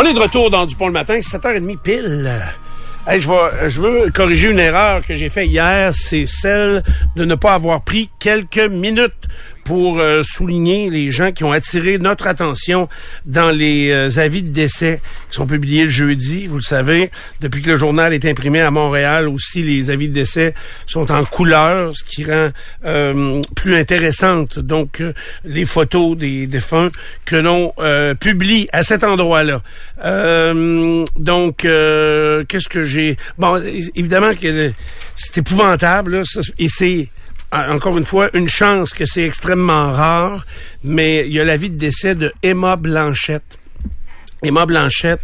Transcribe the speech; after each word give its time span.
On 0.00 0.04
est 0.04 0.14
de 0.14 0.20
retour 0.20 0.48
dans 0.48 0.64
Dupont 0.64 0.86
le 0.86 0.92
matin, 0.92 1.18
7h30 1.18 1.76
pile. 1.78 2.30
Hey, 3.08 3.20
je, 3.20 3.28
vais, 3.28 3.68
je 3.68 3.82
veux 3.82 4.10
corriger 4.12 4.46
une 4.46 4.60
erreur 4.60 5.04
que 5.04 5.12
j'ai 5.12 5.28
faite 5.28 5.48
hier, 5.48 5.92
c'est 5.92 6.24
celle 6.24 6.84
de 7.16 7.24
ne 7.24 7.34
pas 7.34 7.54
avoir 7.54 7.82
pris 7.82 8.08
quelques 8.20 8.70
minutes 8.70 9.26
pour 9.68 9.98
euh, 9.98 10.22
souligner 10.22 10.88
les 10.88 11.10
gens 11.10 11.30
qui 11.30 11.44
ont 11.44 11.52
attiré 11.52 11.98
notre 11.98 12.26
attention 12.26 12.88
dans 13.26 13.50
les 13.50 13.90
euh, 13.90 14.08
avis 14.18 14.40
de 14.40 14.48
décès 14.48 14.98
qui 15.28 15.36
sont 15.36 15.46
publiés 15.46 15.84
le 15.84 15.90
jeudi. 15.90 16.46
Vous 16.46 16.56
le 16.56 16.62
savez, 16.62 17.10
depuis 17.42 17.60
que 17.60 17.72
le 17.72 17.76
journal 17.76 18.14
est 18.14 18.24
imprimé 18.24 18.62
à 18.62 18.70
Montréal, 18.70 19.28
aussi 19.28 19.62
les 19.62 19.90
avis 19.90 20.08
de 20.08 20.14
décès 20.14 20.54
sont 20.86 21.12
en 21.12 21.22
couleur, 21.22 21.92
ce 21.94 22.02
qui 22.02 22.24
rend 22.24 22.48
euh, 22.86 23.42
plus 23.54 23.74
intéressante 23.74 24.58
donc 24.58 25.02
euh, 25.02 25.12
les 25.44 25.66
photos 25.66 26.16
des 26.16 26.46
défunts 26.46 26.88
que 27.26 27.36
l'on 27.36 27.74
euh, 27.78 28.14
publie 28.14 28.70
à 28.72 28.82
cet 28.82 29.04
endroit-là. 29.04 29.60
Euh, 30.02 31.04
donc, 31.18 31.58
qu'est-ce 31.58 32.68
que 32.70 32.84
j'ai? 32.84 33.18
Bon, 33.36 33.62
évidemment 33.94 34.32
que 34.32 34.72
c'est 35.14 35.36
épouvantable 35.36 36.16
là, 36.16 36.22
et 36.58 36.68
c'est 36.68 37.08
encore 37.52 37.96
une 37.96 38.04
fois, 38.04 38.28
une 38.34 38.48
chance 38.48 38.92
que 38.92 39.06
c'est 39.06 39.22
extrêmement 39.22 39.92
rare, 39.92 40.44
mais 40.84 41.26
il 41.26 41.32
y 41.32 41.40
a 41.40 41.44
la 41.44 41.56
vie 41.56 41.70
de 41.70 41.78
décès 41.78 42.14
de 42.14 42.32
Emma 42.42 42.76
Blanchette. 42.76 43.58
Emma 44.42 44.66
Blanchette, 44.66 45.22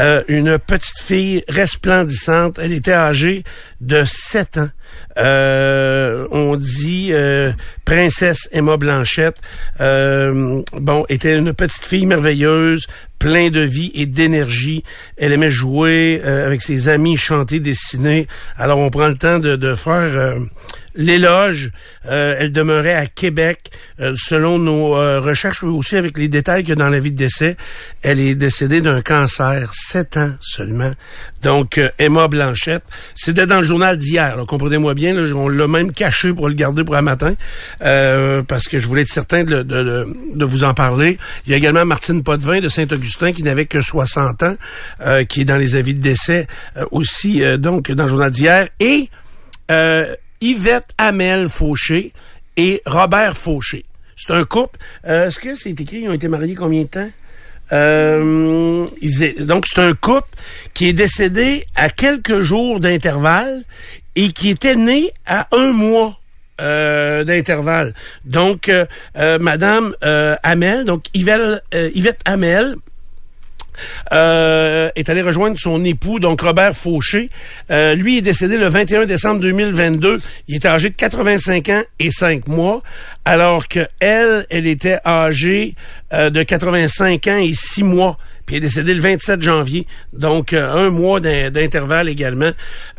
euh, 0.00 0.22
une 0.28 0.58
petite 0.58 0.98
fille 0.98 1.44
resplendissante. 1.48 2.58
Elle 2.58 2.72
était 2.72 2.92
âgée 2.92 3.44
de 3.80 4.04
7 4.04 4.58
ans. 4.58 4.70
Euh, 5.18 6.26
on 6.30 6.56
dit 6.56 7.08
euh, 7.12 7.52
princesse 7.84 8.48
Emma 8.52 8.76
Blanchette. 8.76 9.36
Euh, 9.80 10.62
bon, 10.72 11.04
était 11.08 11.36
une 11.36 11.52
petite 11.52 11.84
fille 11.84 12.06
merveilleuse, 12.06 12.86
plein 13.18 13.50
de 13.50 13.60
vie 13.60 13.90
et 13.94 14.06
d'énergie. 14.06 14.84
Elle 15.16 15.32
aimait 15.32 15.50
jouer 15.50 16.22
avec 16.24 16.62
ses 16.62 16.88
amis, 16.88 17.16
chanter, 17.16 17.60
dessiner. 17.60 18.26
Alors 18.56 18.78
on 18.78 18.90
prend 18.90 19.08
le 19.08 19.18
temps 19.18 19.38
de, 19.38 19.74
faire 19.74 20.36
l'éloge. 20.94 21.70
Euh, 22.06 22.36
elle 22.38 22.52
demeurait 22.52 22.94
à 22.94 23.06
Québec. 23.06 23.70
Euh, 24.00 24.14
selon 24.16 24.58
nos 24.58 24.96
euh, 24.96 25.20
recherches, 25.20 25.62
aussi 25.62 25.96
avec 25.96 26.18
les 26.18 26.28
détails 26.28 26.64
que 26.64 26.72
dans 26.72 26.88
la 26.88 27.00
vie 27.00 27.10
de 27.10 27.16
décès, 27.16 27.56
elle 28.02 28.20
est 28.20 28.34
décédée 28.34 28.80
d'un 28.80 29.02
cancer, 29.02 29.72
sept 29.74 30.16
ans 30.16 30.32
seulement. 30.40 30.90
Donc, 31.42 31.78
euh, 31.78 31.88
Emma 31.98 32.28
Blanchette, 32.28 32.84
c'était 33.14 33.46
dans 33.46 33.58
le 33.58 33.64
journal 33.64 33.96
d'hier. 33.96 34.36
Comprenez-moi 34.46 34.94
bien, 34.94 35.14
là, 35.14 35.30
on 35.34 35.48
l'a 35.48 35.68
même 35.68 35.92
caché 35.92 36.32
pour 36.32 36.48
le 36.48 36.54
garder 36.54 36.84
pour 36.84 36.96
un 36.96 37.02
matin, 37.02 37.34
euh, 37.82 38.42
parce 38.42 38.68
que 38.68 38.78
je 38.78 38.86
voulais 38.86 39.02
être 39.02 39.08
certain 39.08 39.44
de, 39.44 39.62
de, 39.62 39.82
de, 39.82 40.06
de 40.34 40.44
vous 40.44 40.64
en 40.64 40.74
parler. 40.74 41.18
Il 41.46 41.52
y 41.52 41.54
a 41.54 41.56
également 41.56 41.84
Martine 41.84 42.22
Potvin 42.22 42.60
de 42.60 42.68
Saint-Augustin 42.68 43.32
qui 43.32 43.42
n'avait 43.42 43.66
que 43.66 43.80
60 43.80 44.42
ans, 44.42 44.56
euh, 45.02 45.24
qui 45.24 45.42
est 45.42 45.44
dans 45.44 45.56
les 45.56 45.74
avis 45.74 45.94
de 45.94 46.02
décès 46.02 46.46
aussi, 46.90 47.42
donc 47.58 47.90
dans 47.90 48.04
le 48.04 48.08
journal 48.08 48.30
d'hier. 48.30 48.68
Et 48.80 49.08
euh, 49.70 50.14
Yvette 50.40 50.90
Hamel 50.98 51.48
Fauché 51.48 52.12
et 52.56 52.82
Robert 52.86 53.36
Fauché. 53.36 53.84
C'est 54.16 54.32
un 54.32 54.44
couple. 54.44 54.78
Euh, 55.06 55.28
Est-ce 55.28 55.40
que 55.40 55.54
c'est 55.54 55.70
écrit, 55.70 56.00
ils 56.00 56.08
ont 56.08 56.12
été 56.12 56.28
mariés 56.28 56.54
combien 56.54 56.82
de 56.82 56.88
temps? 56.88 57.10
Euh, 57.72 58.86
donc, 59.40 59.64
c'est 59.66 59.80
un 59.80 59.94
couple 59.94 60.28
qui 60.74 60.88
est 60.88 60.92
décédé 60.92 61.64
à 61.76 61.88
quelques 61.88 62.40
jours 62.42 62.80
d'intervalle 62.80 63.62
et 64.16 64.32
qui 64.32 64.50
était 64.50 64.76
né 64.76 65.12
à 65.24 65.46
un 65.52 65.72
mois 65.72 66.18
euh, 66.60 67.24
d'intervalle. 67.24 67.94
Donc, 68.24 68.68
euh, 68.68 68.84
euh, 69.16 69.38
Madame 69.38 69.94
euh, 70.04 70.36
Hamel, 70.42 70.84
donc 70.84 71.04
Yvette, 71.14 71.62
Yvette 71.94 72.20
Hamel, 72.24 72.74
euh, 74.12 74.90
est 74.96 75.08
allé 75.08 75.22
rejoindre 75.22 75.58
son 75.58 75.84
époux, 75.84 76.20
donc 76.20 76.40
Robert 76.40 76.76
Fauché. 76.76 77.30
Euh, 77.70 77.94
lui 77.94 78.18
est 78.18 78.22
décédé 78.22 78.56
le 78.56 78.68
21 78.68 79.06
décembre 79.06 79.40
2022. 79.40 80.20
Il 80.48 80.56
était 80.56 80.68
âgé 80.68 80.90
de 80.90 80.96
85 80.96 81.68
ans 81.68 81.82
et 81.98 82.10
5 82.10 82.48
mois, 82.48 82.82
alors 83.24 83.68
que 83.68 83.86
elle, 84.00 84.46
elle 84.50 84.66
était 84.66 84.98
âgée 85.04 85.74
euh, 86.12 86.30
de 86.30 86.42
85 86.42 87.26
ans 87.28 87.38
et 87.38 87.52
6 87.54 87.82
mois. 87.84 88.18
Puis 88.50 88.56
elle 88.56 88.64
est 88.64 88.66
décédée 88.66 88.94
le 88.94 89.00
27 89.00 89.42
janvier, 89.42 89.86
donc 90.12 90.52
euh, 90.52 90.72
un 90.86 90.90
mois 90.90 91.20
d'in- 91.20 91.50
d'intervalle 91.52 92.08
également. 92.08 92.50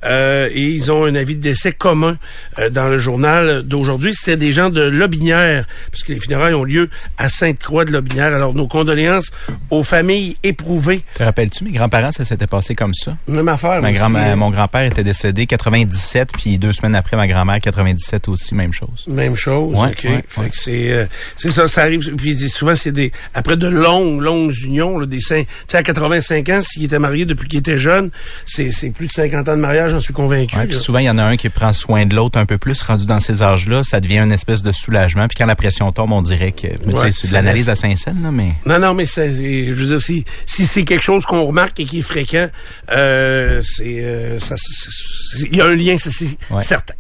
Euh, 0.05 0.47
et 0.49 0.61
ils 0.61 0.89
ont 0.93 1.03
un 1.03 1.13
avis 1.15 1.35
de 1.35 1.41
décès 1.41 1.73
commun 1.73 2.17
euh, 2.57 2.69
dans 2.69 2.87
le 2.87 2.95
journal 2.97 3.61
d'aujourd'hui. 3.63 4.13
C'était 4.13 4.37
des 4.37 4.53
gens 4.53 4.69
de 4.69 4.81
Lobinière, 4.81 5.65
parce 5.91 6.03
que 6.03 6.13
les 6.13 6.19
funérailles 6.21 6.53
ont 6.53 6.63
lieu 6.63 6.89
à 7.17 7.27
Sainte-Croix 7.27 7.83
de 7.83 7.91
Lobinière. 7.91 8.33
Alors 8.33 8.53
nos 8.53 8.67
condoléances 8.69 9.29
aux 9.71 9.83
familles 9.83 10.37
éprouvées. 10.43 11.01
Te 11.15 11.23
rappelles-tu, 11.23 11.65
mes 11.65 11.71
grands-parents, 11.71 12.13
ça 12.13 12.23
s'était 12.23 12.47
passé 12.47 12.73
comme 12.73 12.93
ça? 12.93 13.17
Même 13.27 13.49
affaire. 13.49 13.81
Ma 13.81 13.91
grand 13.91 14.09
mon 14.37 14.51
grand-père 14.51 14.85
était 14.85 15.03
décédé 15.03 15.47
97, 15.47 16.29
puis 16.37 16.57
deux 16.57 16.71
semaines 16.71 16.95
après, 16.95 17.17
ma 17.17 17.27
grand-mère 17.27 17.59
97 17.59 18.29
aussi, 18.29 18.55
même 18.55 18.71
chose. 18.71 19.03
Même 19.07 19.35
chose, 19.35 19.75
Ouais, 19.75 19.89
ok. 19.89 20.03
ouais, 20.05 20.23
ouais. 20.37 20.51
euh, 20.91 21.05
c'est 21.35 21.51
ça, 21.51 21.67
ça 21.67 21.81
arrive. 21.81 22.15
Puis 22.15 22.37
souvent 22.49 22.75
c'est 22.75 22.91
des 22.93 23.11
après 23.33 23.57
de 23.57 23.67
longues 23.67 24.21
longues 24.21 24.55
unions, 24.63 24.97
là, 24.97 25.05
des 25.05 25.19
cinq, 25.19 25.40
tu 25.45 25.51
sais 25.67 25.77
à 25.77 25.83
85 25.83 26.49
ans, 26.49 26.61
s'il 26.61 26.83
était 26.83 26.99
marié 26.99 27.25
depuis 27.25 27.47
qu'il 27.47 27.59
était 27.59 27.77
jeune, 27.77 28.09
c'est 28.45 28.71
c'est 28.71 28.89
plus 28.91 29.07
de 29.07 29.11
50 29.13 29.49
ans 29.49 29.55
de 29.55 29.61
mariage, 29.61 29.91
j'en 29.91 29.99
suis 30.01 30.13
convaincu. 30.13 30.55
Ouais, 30.57 30.65
puis 30.67 30.75
souvent, 30.77 30.99
il 30.99 31.05
y 31.05 31.09
en 31.09 31.17
a 31.17 31.23
un 31.23 31.37
qui 31.37 31.49
prend 31.49 31.73
soin 31.73 32.05
de 32.05 32.15
l'autre 32.15 32.37
un 32.39 32.45
peu 32.45 32.57
plus, 32.57 32.81
rendu 32.83 33.05
dans 33.05 33.19
ces 33.19 33.43
âges-là, 33.43 33.83
ça 33.83 33.99
devient 33.99 34.19
une 34.19 34.31
espèce 34.31 34.63
de 34.63 34.71
soulagement. 34.71 35.27
Puis 35.27 35.35
quand 35.37 35.45
la 35.45 35.55
pression 35.55 35.91
tombe, 35.91 36.11
on 36.11 36.21
dirait 36.21 36.51
que, 36.51 36.67
Ouais, 36.91 37.11
c'est 37.11 37.27
de 37.29 37.33
l'analyse 37.33 37.69
à 37.69 37.75
Saint-Saëns, 37.75 38.21
là, 38.23 38.31
mais... 38.31 38.49
Non, 38.65 38.79
non, 38.79 38.93
mais 38.93 39.05
c'est, 39.05 39.33
c'est- 39.33 39.65
je 39.67 39.73
veux 39.73 39.87
dire, 39.87 40.01
si, 40.01 40.25
si 40.45 40.65
c'est 40.65 40.83
quelque 40.83 41.03
chose 41.03 41.25
qu'on 41.25 41.43
remarque 41.43 41.79
et 41.79 41.85
qui 41.85 41.99
est 41.99 42.03
fréquent, 42.03 42.47
euh, 42.91 43.61
c'est, 43.63 44.03
euh, 44.03 44.39
ça, 44.39 44.55
c'est- 44.57 45.47
il 45.51 45.55
y 45.55 45.61
a 45.61 45.65
un 45.65 45.75
lien, 45.75 45.95
c'est, 45.97 46.11
c'est 46.11 46.37
Ouais. 46.49 46.61
certain. 46.61 46.93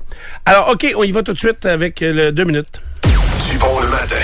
Alors, 0.45 0.69
OK, 0.69 0.85
on 0.95 1.03
y 1.03 1.11
va 1.11 1.23
tout 1.23 1.33
de 1.33 1.37
suite 1.39 1.65
avec 1.65 2.01
euh, 2.01 2.13
le 2.13 2.31
deux 2.31 2.43
minutes. 2.45 2.81
Dupont 3.51 3.79
le 3.81 3.87
matin. 3.89 4.15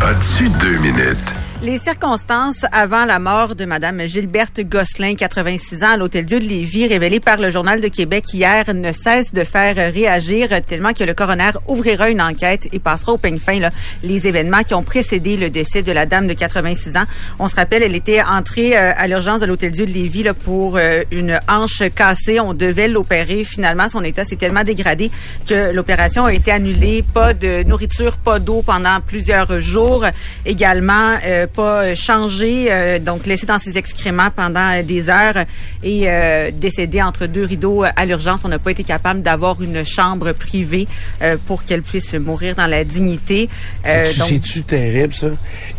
As-tu 0.00 0.48
deux 0.60 0.78
minutes? 0.78 1.18
Les 1.62 1.78
circonstances 1.78 2.64
avant 2.72 3.04
la 3.04 3.20
mort 3.20 3.54
de 3.54 3.64
Madame 3.66 4.04
Gilberte 4.04 4.62
Gosselin, 4.62 5.14
86 5.14 5.84
ans, 5.84 5.92
à 5.92 5.96
l'Hôtel-Dieu 5.96 6.40
de 6.40 6.44
Lévis, 6.44 6.88
révélées 6.88 7.20
par 7.20 7.36
le 7.36 7.50
Journal 7.50 7.80
de 7.80 7.86
Québec 7.86 8.24
hier, 8.34 8.74
ne 8.74 8.90
cessent 8.90 9.32
de 9.32 9.44
faire 9.44 9.76
réagir 9.76 10.48
tellement 10.66 10.92
que 10.92 11.04
le 11.04 11.14
coroner 11.14 11.52
ouvrira 11.68 12.10
une 12.10 12.20
enquête 12.20 12.68
et 12.72 12.80
passera 12.80 13.12
au 13.12 13.16
peigne 13.16 13.38
fin 13.38 13.60
là, 13.60 13.70
les 14.02 14.26
événements 14.26 14.64
qui 14.64 14.74
ont 14.74 14.82
précédé 14.82 15.36
le 15.36 15.50
décès 15.50 15.82
de 15.82 15.92
la 15.92 16.04
dame 16.04 16.26
de 16.26 16.32
86 16.32 16.96
ans. 16.96 17.04
On 17.38 17.46
se 17.46 17.54
rappelle, 17.54 17.84
elle 17.84 17.94
était 17.94 18.22
entrée 18.22 18.76
euh, 18.76 18.92
à 18.96 19.06
l'urgence 19.06 19.38
de 19.38 19.46
l'Hôtel-Dieu 19.46 19.86
de 19.86 19.92
Lévis 19.92 20.24
là, 20.24 20.34
pour 20.34 20.78
euh, 20.78 21.04
une 21.12 21.38
hanche 21.48 21.84
cassée. 21.94 22.40
On 22.40 22.54
devait 22.54 22.88
l'opérer. 22.88 23.44
Finalement, 23.44 23.88
son 23.88 24.02
état 24.02 24.24
s'est 24.24 24.34
tellement 24.34 24.64
dégradé 24.64 25.12
que 25.48 25.70
l'opération 25.70 26.24
a 26.24 26.32
été 26.32 26.50
annulée. 26.50 27.04
Pas 27.14 27.34
de 27.34 27.62
nourriture, 27.62 28.16
pas 28.16 28.40
d'eau 28.40 28.62
pendant 28.62 28.98
plusieurs 29.00 29.60
jours. 29.60 30.04
Également, 30.44 31.14
euh, 31.24 31.46
pas 31.54 31.94
changé, 31.94 32.66
euh, 32.70 32.98
donc 32.98 33.26
laissé 33.26 33.46
dans 33.46 33.58
ses 33.58 33.78
excréments 33.78 34.30
pendant 34.34 34.70
euh, 34.70 34.82
des 34.82 35.08
heures 35.10 35.44
et 35.82 36.04
euh, 36.08 36.50
décédé 36.52 37.02
entre 37.02 37.26
deux 37.26 37.44
rideaux 37.44 37.84
à 37.84 38.04
l'urgence. 38.04 38.44
On 38.44 38.48
n'a 38.48 38.58
pas 38.58 38.70
été 38.70 38.84
capable 38.84 39.22
d'avoir 39.22 39.62
une 39.62 39.84
chambre 39.84 40.32
privée 40.32 40.86
euh, 41.22 41.36
pour 41.46 41.64
qu'elle 41.64 41.82
puisse 41.82 42.14
mourir 42.14 42.54
dans 42.54 42.66
la 42.66 42.84
dignité. 42.84 43.48
Euh, 43.86 44.10
C'est-tu 44.12 44.62
terrible, 44.62 45.14
ça? 45.14 45.28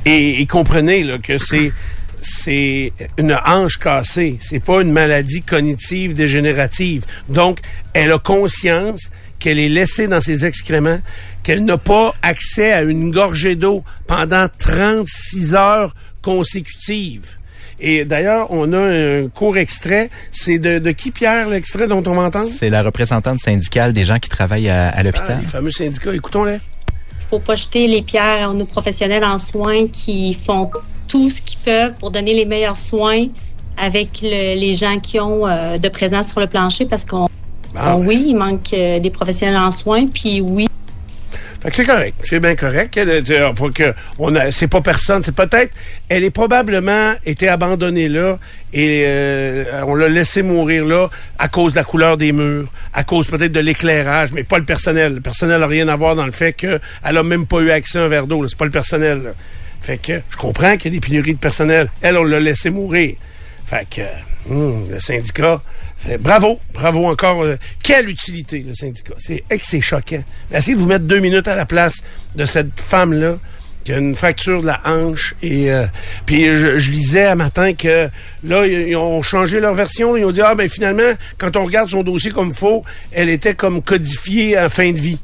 Et, 0.05 0.41
et 0.41 0.45
comprenez 0.45 1.03
là, 1.03 1.17
que 1.17 1.37
c'est 1.37 1.71
c'est 2.21 2.93
une 3.17 3.37
hanche 3.45 3.77
cassée. 3.77 4.37
C'est 4.39 4.63
pas 4.63 4.81
une 4.81 4.93
maladie 4.93 5.41
cognitive 5.41 6.13
dégénérative. 6.13 7.03
Donc, 7.27 7.59
elle 7.93 8.13
a 8.13 8.17
conscience 8.17 9.11
qu'elle 9.39 9.59
est 9.59 9.67
laissée 9.67 10.07
dans 10.07 10.21
ses 10.21 10.45
excréments, 10.45 11.01
qu'elle 11.43 11.65
n'a 11.65 11.77
pas 11.77 12.13
accès 12.21 12.71
à 12.71 12.81
une 12.83 13.11
gorgée 13.11 13.55
d'eau 13.55 13.83
pendant 14.07 14.47
36 14.57 15.55
heures 15.55 15.93
consécutives. 16.21 17.37
Et 17.79 18.05
d'ailleurs, 18.05 18.47
on 18.51 18.71
a 18.71 18.79
un 18.79 19.27
court 19.27 19.57
extrait. 19.57 20.09
C'est 20.31 20.59
de, 20.59 20.79
de 20.79 20.91
qui, 20.91 21.11
Pierre, 21.11 21.49
l'extrait 21.49 21.87
dont 21.87 22.03
on 22.05 22.13
va 22.13 22.23
entendre? 22.23 22.47
C'est 22.49 22.69
la 22.69 22.81
représentante 22.81 23.39
syndicale 23.39 23.91
des 23.93 24.05
gens 24.05 24.19
qui 24.19 24.29
travaillent 24.29 24.69
à, 24.69 24.87
à 24.89 24.91
Ah, 24.97 25.03
l'hôpital. 25.03 25.39
les 25.41 25.47
fameux 25.47 25.71
syndicats. 25.71 26.13
Écoutons-les. 26.13 26.59
faut 27.29 27.39
pas 27.39 27.55
jeter 27.55 27.87
les 27.87 28.01
pierres 28.03 28.49
à 28.49 28.53
nos 28.53 28.65
professionnels 28.65 29.23
en 29.25 29.37
soins 29.37 29.87
qui 29.87 30.33
font 30.35 30.69
tout 31.07 31.29
ce 31.29 31.41
qu'ils 31.41 31.59
peuvent 31.59 31.93
pour 31.99 32.11
donner 32.11 32.33
les 32.33 32.45
meilleurs 32.45 32.77
soins 32.77 33.25
avec 33.75 34.19
le- 34.21 34.55
les 34.57 34.75
gens 34.75 34.99
qui 34.99 35.19
ont 35.19 35.47
euh, 35.47 35.77
de 35.77 35.89
présence 35.89 36.29
sur 36.29 36.39
le 36.39 36.47
plancher 36.47 36.85
parce 36.85 37.03
qu'on 37.05 37.27
Ah, 37.75 37.97
on- 37.97 38.05
oui, 38.05 38.23
il 38.27 38.35
manque 38.35 38.71
euh, 38.73 38.99
des 38.99 39.09
professionnels 39.09 39.57
en 39.57 39.71
soins, 39.71 40.05
puis 40.07 40.39
oui, 40.41 40.67
Fait 41.63 41.69
que 41.69 41.75
c'est 41.77 41.85
correct, 41.85 42.15
c'est 42.23 42.41
bien 42.41 42.55
correct. 42.57 42.93
Sais, 43.25 43.53
faut 43.55 43.69
que 43.69 43.93
on 44.19 44.35
a, 44.35 44.51
c'est 44.51 44.67
pas 44.67 44.81
personne, 44.81 45.23
c'est 45.23 45.33
peut-être, 45.33 45.73
elle 46.09 46.25
est 46.25 46.29
probablement 46.29 47.13
été 47.25 47.47
abandonnée 47.47 48.09
là 48.09 48.37
et 48.73 49.05
euh, 49.05 49.81
on 49.87 49.95
l'a 49.95 50.09
laissé 50.09 50.43
mourir 50.43 50.83
là 50.83 51.09
à 51.39 51.47
cause 51.47 51.71
de 51.71 51.77
la 51.77 51.85
couleur 51.85 52.17
des 52.17 52.33
murs, 52.33 52.69
à 52.93 53.05
cause 53.05 53.27
peut-être 53.27 53.53
de 53.53 53.61
l'éclairage, 53.61 54.33
mais 54.33 54.43
pas 54.43 54.57
le 54.57 54.65
personnel. 54.65 55.13
Le 55.15 55.21
personnel 55.21 55.61
n'a 55.61 55.67
rien 55.67 55.87
à 55.87 55.95
voir 55.95 56.17
dans 56.17 56.25
le 56.25 56.33
fait 56.33 56.51
qu'elle 56.51 56.81
a 57.01 57.23
même 57.23 57.45
pas 57.45 57.61
eu 57.61 57.71
accès 57.71 57.97
à 57.97 58.03
un 58.03 58.07
verre 58.09 58.27
d'eau. 58.27 58.45
C'est 58.45 58.57
pas 58.57 58.65
le 58.65 58.71
personnel. 58.71 59.33
Fait 59.81 59.97
que 59.97 60.19
je 60.31 60.37
comprends 60.37 60.75
qu'il 60.75 60.93
y 60.93 60.97
a 60.97 60.99
des 60.99 61.07
pénuries 61.07 61.35
de 61.35 61.39
personnel. 61.39 61.87
Elle, 62.01 62.17
on 62.17 62.25
l'a 62.25 62.41
laissé 62.41 62.71
mourir. 62.71 63.15
Fait 63.65 63.87
que 63.89 64.01
hum, 64.51 64.83
le 64.91 64.99
syndicat, 64.99 65.61
bravo, 66.19 66.59
bravo 66.73 67.07
encore. 67.07 67.43
euh, 67.43 67.55
quelle 67.81 68.09
utilité 68.09 68.63
le 68.65 68.73
syndicat. 68.73 69.13
C'est 69.17 69.43
c'est 69.61 69.81
choquant. 69.81 70.23
Essayez 70.51 70.75
de 70.75 70.81
vous 70.81 70.87
mettre 70.87 71.05
deux 71.05 71.19
minutes 71.19 71.47
à 71.47 71.55
la 71.55 71.65
place 71.65 72.03
de 72.35 72.45
cette 72.45 72.79
femme-là 72.79 73.37
qui 73.83 73.91
a 73.91 73.97
une 73.97 74.15
fracture 74.15 74.61
de 74.61 74.67
la 74.67 74.81
hanche 74.85 75.35
et 75.41 75.69
euh, 75.71 75.85
puis 76.25 76.55
je, 76.55 76.89
lisais 76.89 77.27
un 77.27 77.35
matin 77.35 77.73
que 77.73 78.09
là 78.43 78.65
ils, 78.65 78.95
ont 78.95 79.21
changé 79.21 79.59
leur 79.59 79.73
version 79.73 80.15
ils 80.15 80.23
ont 80.23 80.31
dit 80.31 80.41
ah 80.41 80.55
ben 80.55 80.69
finalement 80.69 81.11
quand 81.37 81.57
on 81.57 81.65
regarde 81.65 81.89
son 81.89 82.01
dossier 82.01 82.31
comme 82.31 82.53
faux 82.53 82.85
elle 83.11 83.27
était 83.27 83.55
comme 83.55 83.81
codifiée 83.81 84.57
en 84.57 84.69
fin 84.69 84.91
de 84.93 84.99
vie 84.99 85.19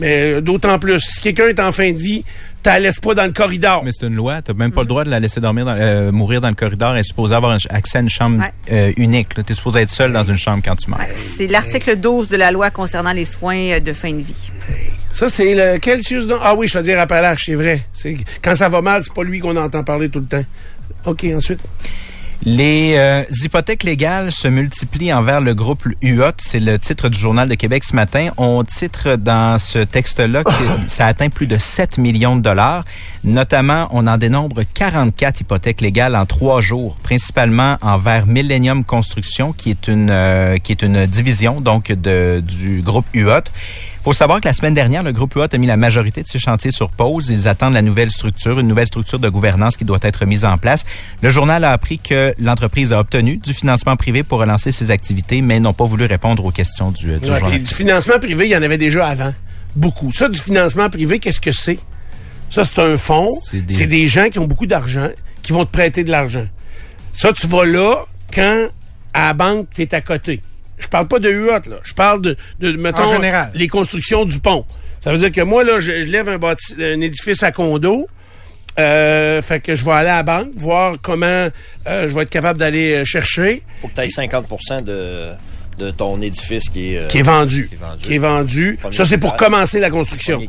mais 0.00 0.32
euh, 0.32 0.40
d'autant 0.40 0.78
plus 0.78 1.00
si 1.00 1.20
quelqu'un 1.20 1.48
est 1.48 1.60
en 1.60 1.72
fin 1.72 1.92
de 1.92 1.98
vie 1.98 2.24
la 2.64 2.78
laisses 2.80 2.98
pas 3.00 3.14
dans 3.14 3.24
le 3.24 3.32
corridor 3.32 3.82
Mais 3.84 3.90
c'est 3.92 4.06
une 4.06 4.14
loi. 4.14 4.42
T'as 4.42 4.52
même 4.54 4.72
pas 4.72 4.82
le 4.82 4.86
droit 4.86 5.04
de 5.04 5.10
la 5.10 5.20
laisser 5.20 5.40
dormir, 5.40 5.64
dans, 5.64 5.76
euh, 5.76 6.12
mourir 6.12 6.40
dans 6.40 6.48
le 6.48 6.54
corridor. 6.54 6.92
Elle 6.94 7.00
est 7.00 7.02
supposée 7.02 7.34
avoir 7.34 7.52
un- 7.52 7.58
accès 7.70 7.98
à 7.98 8.00
une 8.02 8.08
chambre 8.08 8.40
Ouais. 8.42 8.52
euh, 8.72 8.92
unique. 8.96 9.30
Tu 9.34 9.52
es 9.52 9.54
supposé 9.54 9.80
être 9.80 9.90
seul 9.90 10.12
dans 10.12 10.24
une 10.24 10.36
chambre 10.36 10.62
quand 10.64 10.76
tu 10.76 10.90
meurs. 10.90 11.00
c'est 11.16 11.46
l'article 11.46 11.96
12 11.96 12.28
de 12.28 12.36
la 12.36 12.50
loi 12.50 12.70
concernant 12.70 13.12
les 13.12 13.24
soins 13.24 13.56
euh, 13.56 13.80
de 13.80 13.92
fin 13.92 14.12
de 14.12 14.22
vie. 14.22 14.50
Ça, 15.10 15.28
c'est 15.30 15.54
le 15.54 16.26
non? 16.26 16.38
Ah 16.42 16.54
oui, 16.54 16.68
je 16.68 16.76
veux 16.78 16.84
dire 16.84 17.00
Appalache, 17.00 17.44
c'est 17.46 17.54
vrai. 17.54 17.82
Quand 18.42 18.54
ça 18.54 18.68
va 18.68 18.82
mal, 18.82 19.02
c'est 19.02 19.12
pas 19.14 19.24
lui 19.24 19.38
qu'on 19.40 19.56
entend 19.56 19.82
parler 19.82 20.08
tout 20.10 20.20
le 20.20 20.26
temps. 20.26 20.44
OK, 21.06 21.26
ensuite. 21.34 21.60
Les 22.44 22.94
euh, 22.96 23.24
hypothèques 23.42 23.82
légales 23.82 24.30
se 24.30 24.46
multiplient 24.46 25.12
envers 25.12 25.40
le 25.40 25.54
groupe 25.54 25.88
UOT. 26.02 26.32
C'est 26.38 26.60
le 26.60 26.78
titre 26.78 27.08
du 27.08 27.18
Journal 27.18 27.48
de 27.48 27.54
Québec 27.56 27.82
ce 27.82 27.96
matin. 27.96 28.28
On 28.36 28.62
titre 28.62 29.16
dans 29.16 29.58
ce 29.58 29.80
texte-là 29.80 30.44
que 30.44 30.50
ça 30.86 31.06
atteint 31.06 31.30
plus 31.30 31.48
de 31.48 31.58
7 31.58 31.98
millions 31.98 32.36
de 32.36 32.42
dollars. 32.42 32.84
Notamment, 33.24 33.88
on 33.90 34.06
en 34.06 34.18
dénombre 34.18 34.60
44 34.74 35.40
hypothèques 35.40 35.80
légales 35.80 36.14
en 36.14 36.26
trois 36.26 36.60
jours, 36.60 36.96
principalement 37.02 37.76
envers 37.82 38.26
Millennium 38.26 38.84
Construction, 38.84 39.52
qui 39.52 39.70
est 39.70 39.88
une 39.88 40.10
euh, 40.10 40.58
qui 40.58 40.70
est 40.72 40.82
une 40.82 41.06
division 41.06 41.60
donc 41.60 41.90
de 41.90 42.40
du 42.46 42.82
groupe 42.82 43.06
UOT. 43.14 43.50
Faut 44.04 44.12
savoir 44.12 44.40
que 44.40 44.46
la 44.48 44.52
semaine 44.52 44.74
dernière, 44.74 45.02
le 45.02 45.12
groupe 45.12 45.34
UOT 45.34 45.46
a 45.52 45.58
mis 45.58 45.66
la 45.66 45.76
majorité 45.76 46.22
de 46.22 46.28
ses 46.28 46.38
chantiers 46.38 46.70
sur 46.70 46.90
pause. 46.90 47.28
Ils 47.30 47.46
attendent 47.48 47.74
la 47.74 47.82
nouvelle 47.82 48.10
structure, 48.10 48.58
une 48.60 48.68
nouvelle 48.68 48.86
structure 48.86 49.18
de 49.18 49.28
gouvernance 49.28 49.76
qui 49.76 49.84
doit 49.84 49.98
être 50.02 50.24
mise 50.24 50.44
en 50.44 50.56
place. 50.56 50.84
Le 51.22 51.30
journal 51.30 51.64
a 51.64 51.72
appris 51.72 51.98
que 51.98 52.34
l'entreprise 52.38 52.92
a 52.92 53.00
obtenu 53.00 53.36
du 53.36 53.52
financement 53.54 53.96
privé 53.96 54.22
pour 54.22 54.38
relancer 54.38 54.72
ses 54.72 54.90
activités, 54.90 55.42
mais 55.42 55.60
n'ont 55.60 55.72
pas 55.74 55.84
voulu 55.84 56.04
répondre 56.06 56.44
aux 56.44 56.50
questions 56.50 56.90
du, 56.90 57.06
du 57.18 57.30
Ouais, 57.30 57.38
journal. 57.40 57.58
du 57.62 57.66
financement 57.74 58.18
privé, 58.18 58.46
il 58.46 58.50
y 58.50 58.56
en 58.56 58.62
avait 58.62 58.78
déjà 58.78 59.06
avant. 59.08 59.34
Beaucoup. 59.76 60.10
Ça, 60.12 60.28
du 60.28 60.38
financement 60.38 60.88
privé, 60.88 61.18
qu'est-ce 61.18 61.40
que 61.40 61.52
c'est? 61.52 61.78
Ça, 62.50 62.64
c'est 62.64 62.80
un 62.80 62.96
fonds. 62.96 63.28
C'est 63.44 63.60
des- 63.60 63.74
C'est 63.74 63.86
des... 63.86 64.06
gens 64.08 64.28
qui 64.30 64.38
ont 64.38 64.46
beaucoup 64.46 64.66
d'argent, 64.66 65.08
qui 65.42 65.52
vont 65.52 65.64
te 65.66 65.70
prêter 65.70 66.02
de 66.04 66.10
l'argent. 66.10 66.46
Ça, 67.12 67.32
tu 67.34 67.46
vas 67.46 67.66
là 67.66 68.04
quand 68.32 68.68
à 69.12 69.28
la 69.28 69.34
banque, 69.34 69.66
tu 69.74 69.82
es 69.82 69.94
à 69.94 70.00
côté. 70.00 70.40
Je 70.78 70.88
parle 70.88 71.08
pas 71.08 71.18
de 71.18 71.30
UOT, 71.30 71.68
là. 71.70 71.80
Je 71.82 71.94
parle 71.94 72.20
de, 72.20 72.36
de 72.60 72.72
mettons, 72.72 73.02
En 73.02 73.12
général. 73.14 73.50
les 73.54 73.68
constructions 73.68 74.24
du 74.24 74.38
pont. 74.40 74.64
Ça 75.00 75.12
veut 75.12 75.18
dire 75.18 75.32
que 75.32 75.40
moi, 75.40 75.64
là, 75.64 75.78
je, 75.78 75.92
je 76.02 76.06
lève 76.06 76.28
un, 76.28 76.38
bâti- 76.38 76.74
un 76.80 77.00
édifice 77.00 77.42
à 77.42 77.50
condo. 77.52 78.08
Euh, 78.78 79.42
fait 79.42 79.58
que 79.60 79.74
je 79.74 79.84
vais 79.84 79.90
aller 79.90 80.08
à 80.08 80.16
la 80.18 80.22
banque, 80.22 80.50
voir 80.56 80.94
comment 81.02 81.26
euh, 81.26 82.06
je 82.08 82.14
vais 82.14 82.22
être 82.22 82.30
capable 82.30 82.60
d'aller 82.60 82.94
euh, 82.94 83.04
chercher. 83.04 83.62
faut 83.82 83.88
que 83.88 83.94
tu 83.94 84.00
aies 84.02 84.08
50 84.08 84.84
de, 84.84 85.30
de 85.78 85.90
ton 85.90 86.20
édifice 86.20 86.68
qui 86.68 86.94
est, 86.94 86.98
euh, 86.98 87.06
qui 87.08 87.18
est 87.18 87.22
vendu. 87.22 87.68
qui 87.68 87.74
est 87.74 87.78
vendu. 87.78 88.02
Qui 88.04 88.14
est 88.14 88.18
vendu. 88.18 88.78
Premier 88.80 88.94
Ça, 88.96 89.04
c'est 89.04 89.18
pour 89.18 89.30
critère. 89.34 89.48
commencer 89.48 89.80
la 89.80 89.90
construction. 89.90 90.40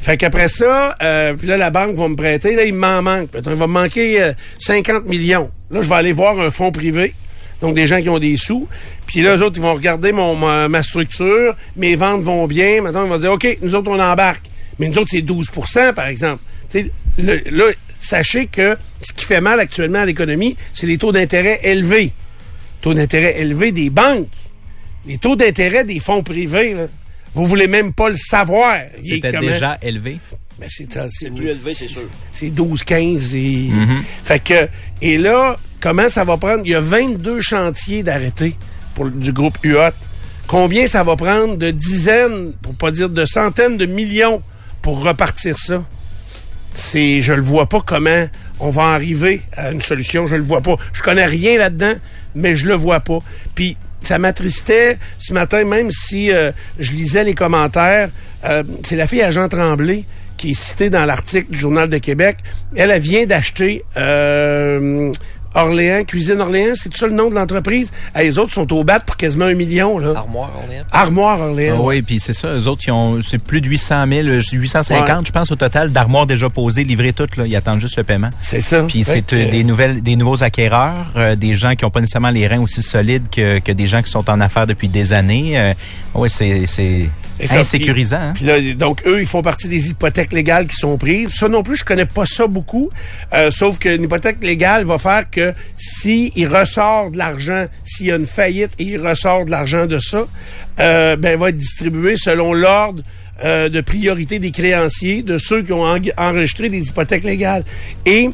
Fait 0.00 0.16
qu'après 0.16 0.46
ça, 0.46 0.94
euh, 1.02 1.34
puis 1.34 1.48
là, 1.48 1.56
la 1.56 1.70
banque 1.70 1.96
va 1.96 2.06
me 2.06 2.14
prêter. 2.14 2.54
Là, 2.54 2.62
il 2.64 2.74
m'en 2.74 3.02
manque. 3.02 3.30
Peut-être, 3.30 3.50
Il 3.50 3.56
va 3.56 3.66
me 3.66 3.72
manquer 3.72 4.22
euh, 4.22 4.32
50 4.60 5.06
millions. 5.06 5.50
Là, 5.72 5.82
je 5.82 5.88
vais 5.88 5.96
aller 5.96 6.12
voir 6.12 6.38
un 6.38 6.52
fonds 6.52 6.70
privé. 6.70 7.14
Donc, 7.62 7.74
des 7.74 7.86
gens 7.86 8.02
qui 8.02 8.08
ont 8.10 8.18
des 8.18 8.36
sous. 8.36 8.68
Puis 9.06 9.22
là, 9.22 9.36
eux 9.36 9.42
autres, 9.42 9.56
ils 9.58 9.62
vont 9.62 9.72
regarder 9.72 10.12
mon, 10.12 10.34
ma, 10.36 10.68
ma 10.68 10.82
structure. 10.82 11.56
Mes 11.76 11.96
ventes 11.96 12.22
vont 12.22 12.46
bien. 12.46 12.82
Maintenant, 12.82 13.04
ils 13.04 13.08
vont 13.08 13.18
dire, 13.18 13.32
OK, 13.32 13.58
nous 13.62 13.74
autres, 13.74 13.90
on 13.90 13.98
embarque. 14.00 14.44
Mais 14.78 14.88
nous 14.88 14.98
autres, 14.98 15.10
c'est 15.12 15.22
12% 15.22 15.92
par 15.94 16.06
exemple. 16.06 16.42
Tu 16.68 16.84
sais, 16.84 16.90
le- 17.18 17.42
là, 17.50 17.64
sachez 18.00 18.46
que 18.46 18.76
ce 19.00 19.12
qui 19.12 19.24
fait 19.24 19.40
mal 19.40 19.60
actuellement 19.60 20.00
à 20.00 20.06
l'économie, 20.06 20.56
c'est 20.72 20.86
les 20.86 20.98
taux 20.98 21.12
d'intérêt 21.12 21.60
élevés. 21.62 22.12
Taux 22.80 22.94
d'intérêt 22.94 23.40
élevés 23.40 23.70
des 23.70 23.90
banques. 23.90 24.28
Les 25.06 25.18
taux 25.18 25.36
d'intérêt 25.36 25.84
des 25.84 26.00
fonds 26.00 26.22
privés, 26.22 26.74
là, 26.74 26.86
vous 27.34 27.46
voulez 27.46 27.66
même 27.66 27.92
pas 27.92 28.08
le 28.08 28.16
savoir. 28.16 28.76
C'était 29.02 29.30
comment? 29.32 29.52
déjà 29.52 29.78
élevé? 29.82 30.18
Ben, 30.58 30.66
c'est 30.68 31.30
plus 31.30 31.48
élevé, 31.48 31.74
c'est 31.74 31.88
sûr. 31.88 32.08
C'est 32.32 32.50
12, 32.50 32.84
15 32.84 33.34
et. 33.34 33.38
Mm-hmm. 33.40 34.02
Fait 34.24 34.38
que. 34.42 34.68
Et 35.00 35.16
là, 35.16 35.58
comment 35.82 36.08
ça 36.08 36.24
va 36.24 36.38
prendre? 36.38 36.62
Il 36.64 36.70
y 36.70 36.74
a 36.74 36.80
22 36.80 37.40
chantiers 37.40 38.02
d'arrêtés 38.02 38.56
du 39.04 39.32
groupe 39.32 39.58
UOT. 39.64 39.90
Combien 40.46 40.86
ça 40.86 41.02
va 41.02 41.16
prendre 41.16 41.56
de 41.56 41.70
dizaines, 41.70 42.52
pour 42.62 42.74
pas 42.74 42.90
dire 42.90 43.10
de 43.10 43.24
centaines 43.26 43.76
de 43.76 43.86
millions 43.86 44.42
pour 44.80 45.02
repartir 45.04 45.58
ça? 45.58 45.82
C'est, 46.72 47.20
je 47.20 47.34
le 47.34 47.42
vois 47.42 47.68
pas 47.68 47.82
comment 47.84 48.26
on 48.60 48.70
va 48.70 48.92
arriver 48.92 49.42
à 49.56 49.72
une 49.72 49.82
solution. 49.82 50.26
Je 50.26 50.36
le 50.36 50.42
vois 50.42 50.62
pas. 50.62 50.76
Je 50.92 51.02
connais 51.02 51.26
rien 51.26 51.58
là-dedans, 51.58 51.94
mais 52.34 52.54
je 52.54 52.68
le 52.68 52.74
vois 52.74 53.00
pas. 53.00 53.18
Puis 53.54 53.76
ça 54.00 54.18
m'attristait 54.18 54.98
ce 55.18 55.32
matin, 55.32 55.64
même 55.64 55.90
si 55.90 56.32
euh, 56.32 56.50
je 56.78 56.92
lisais 56.92 57.24
les 57.24 57.34
commentaires. 57.34 58.08
euh, 58.44 58.62
c'est 58.84 58.96
la 58.96 59.06
fille 59.06 59.22
à 59.22 59.30
Jean 59.30 59.48
Tremblay 59.48 60.04
qui 60.36 60.50
est 60.50 60.54
citée 60.60 60.90
dans 60.90 61.04
l'article 61.04 61.50
du 61.50 61.58
Journal 61.58 61.88
de 61.88 61.98
Québec. 61.98 62.38
Elle, 62.74 62.90
elle 62.90 63.00
vient 63.02 63.26
d'acheter 63.26 63.84
euh, 63.96 65.12
Orléans, 65.54 66.04
Cuisine 66.04 66.40
Orléans, 66.40 66.72
c'est 66.74 66.94
ça 66.96 67.06
le 67.06 67.12
nom 67.14 67.28
de 67.30 67.34
l'entreprise? 67.34 67.92
Ah, 68.14 68.22
les 68.22 68.38
autres 68.38 68.52
sont 68.52 68.70
au 68.72 68.84
bat 68.84 69.00
pour 69.00 69.16
quasiment 69.16 69.44
un 69.46 69.54
million. 69.54 69.98
Là. 69.98 70.12
Armoire, 70.16 70.50
est. 70.70 70.82
Armoire 70.92 71.40
Orléans. 71.40 71.76
Ah 71.78 71.82
oui, 71.84 72.02
puis 72.02 72.20
c'est 72.20 72.32
ça. 72.32 72.48
Eux 72.54 72.66
autres, 72.68 72.82
ils 72.86 72.92
ont, 72.92 73.20
c'est 73.22 73.38
plus 73.38 73.60
de 73.60 73.68
800 73.68 74.04
000, 74.08 74.28
euh, 74.28 74.40
850, 74.52 75.08
Ouais. 75.08 75.24
je 75.26 75.32
pense, 75.32 75.50
au 75.50 75.56
total, 75.56 75.90
d'armoires 75.90 76.26
déjà 76.26 76.48
posées, 76.50 76.84
livrées 76.84 77.12
toutes. 77.12 77.36
Là. 77.36 77.46
Ils 77.46 77.56
attendent 77.56 77.80
juste 77.80 77.96
le 77.96 78.04
paiement. 78.04 78.30
C'est 78.40 78.60
ça. 78.60 78.82
Puis 78.82 79.04
c'est 79.04 79.32
euh, 79.32 79.50
des 79.50 79.64
nouvelles, 79.64 80.02
des 80.02 80.16
nouveaux 80.16 80.42
acquéreurs, 80.42 81.06
euh, 81.16 81.36
des 81.36 81.54
gens 81.54 81.74
qui 81.74 81.84
ont 81.84 81.90
pas 81.90 82.00
nécessairement 82.00 82.30
les 82.30 82.46
reins 82.46 82.60
aussi 82.60 82.82
solides 82.82 83.24
que, 83.30 83.58
que 83.58 83.72
des 83.72 83.86
gens 83.86 84.02
qui 84.02 84.10
sont 84.10 84.28
en 84.30 84.40
affaires 84.40 84.66
depuis 84.66 84.88
des 84.88 85.12
années. 85.12 85.58
Euh, 85.58 85.74
ouais, 86.14 86.28
c'est 86.28 86.66
c'est 86.66 87.08
insécurisant. 87.60 88.16
hein? 88.20 88.32
Puis 88.34 88.44
là, 88.44 88.60
donc, 88.74 89.02
eux, 89.06 89.20
ils 89.20 89.26
font 89.26 89.42
partie 89.42 89.68
des 89.68 89.90
hypothèques 89.90 90.32
légales 90.32 90.66
qui 90.66 90.76
sont 90.76 90.96
prises. 90.98 91.30
Ça 91.30 91.48
non 91.48 91.62
plus, 91.62 91.76
je 91.76 91.84
connais 91.84 92.04
pas 92.06 92.26
ça 92.26 92.46
beaucoup. 92.46 92.90
Euh, 93.32 93.50
sauf 93.50 93.78
qu'une 93.78 94.02
hypothèque 94.02 94.42
légale 94.42 94.84
va 94.84 94.98
faire 94.98 95.28
que 95.30 95.52
si 95.76 96.32
il 96.36 96.46
ressort 96.48 97.10
de 97.10 97.18
l'argent, 97.18 97.66
s'il 97.84 98.06
y 98.06 98.12
a 98.12 98.16
une 98.16 98.26
faillite 98.26 98.70
et 98.78 98.84
il 98.84 99.00
ressort 99.06 99.44
de 99.44 99.50
l'argent 99.50 99.86
de 99.86 99.98
ça, 99.98 100.24
euh, 100.80 101.16
ben, 101.16 101.32
il 101.32 101.38
va 101.38 101.48
être 101.48 101.56
distribué 101.56 102.16
selon 102.16 102.52
l'ordre 102.52 103.02
euh, 103.44 103.68
de 103.68 103.80
priorité 103.80 104.38
des 104.38 104.50
créanciers, 104.52 105.22
de 105.22 105.38
ceux 105.38 105.62
qui 105.62 105.72
ont 105.72 105.84
en- 105.84 105.98
enregistré 106.16 106.68
des 106.68 106.86
hypothèques 106.86 107.24
légales. 107.24 107.64
Et 108.06 108.28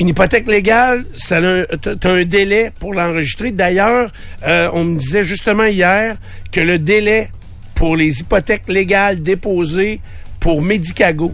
une 0.00 0.08
hypothèque 0.08 0.48
légale, 0.48 1.04
ça 1.14 1.36
a 1.36 1.40
un, 1.40 1.64
t'as- 1.80 1.94
t'as 1.94 2.10
un 2.12 2.24
délai 2.24 2.72
pour 2.80 2.92
l'enregistrer. 2.94 3.52
D'ailleurs, 3.52 4.10
euh, 4.44 4.68
on 4.72 4.84
me 4.84 4.98
disait 4.98 5.22
justement 5.22 5.64
hier 5.66 6.16
que 6.50 6.60
le 6.60 6.78
délai 6.80 7.30
pour 7.82 7.96
les 7.96 8.20
hypothèques 8.20 8.68
légales 8.68 9.24
déposées 9.24 10.00
pour 10.38 10.62
Medicago, 10.62 11.32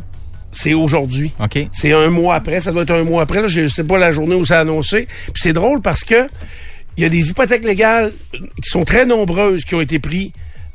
c'est 0.51 0.73
aujourd'hui. 0.73 1.31
OK. 1.39 1.59
C'est 1.73 1.93
un 1.93 2.09
mois 2.09 2.37
après, 2.37 2.59
ça 2.61 2.73
doit 2.73 2.85
être 2.85 2.95
un 2.95 3.05
mois 3.05 3.21
après. 3.21 3.43
Là, 3.43 3.49
je 3.49 3.69
sais 3.69 3.85
pas 3.85 3.99
la 3.99 4.13
journée 4.13 4.35
où 4.35 4.47
c'est 4.47 4.55
annoncé. 4.55 5.07
Puis 5.25 5.43
c'est 5.43 5.53
drôle 5.53 5.83
parce 5.83 6.05
que 6.05 6.27
il 6.97 7.03
y 7.03 7.05
a 7.05 7.11
des 7.11 7.29
hypothèques 7.29 7.67
légales 7.67 8.15
qui 8.33 8.71
sont 8.71 8.85
très 8.85 9.05
nombreuses 9.05 9.67
qui 9.67 9.75
ont 9.75 9.83
été 9.83 9.99
prises 9.99 10.31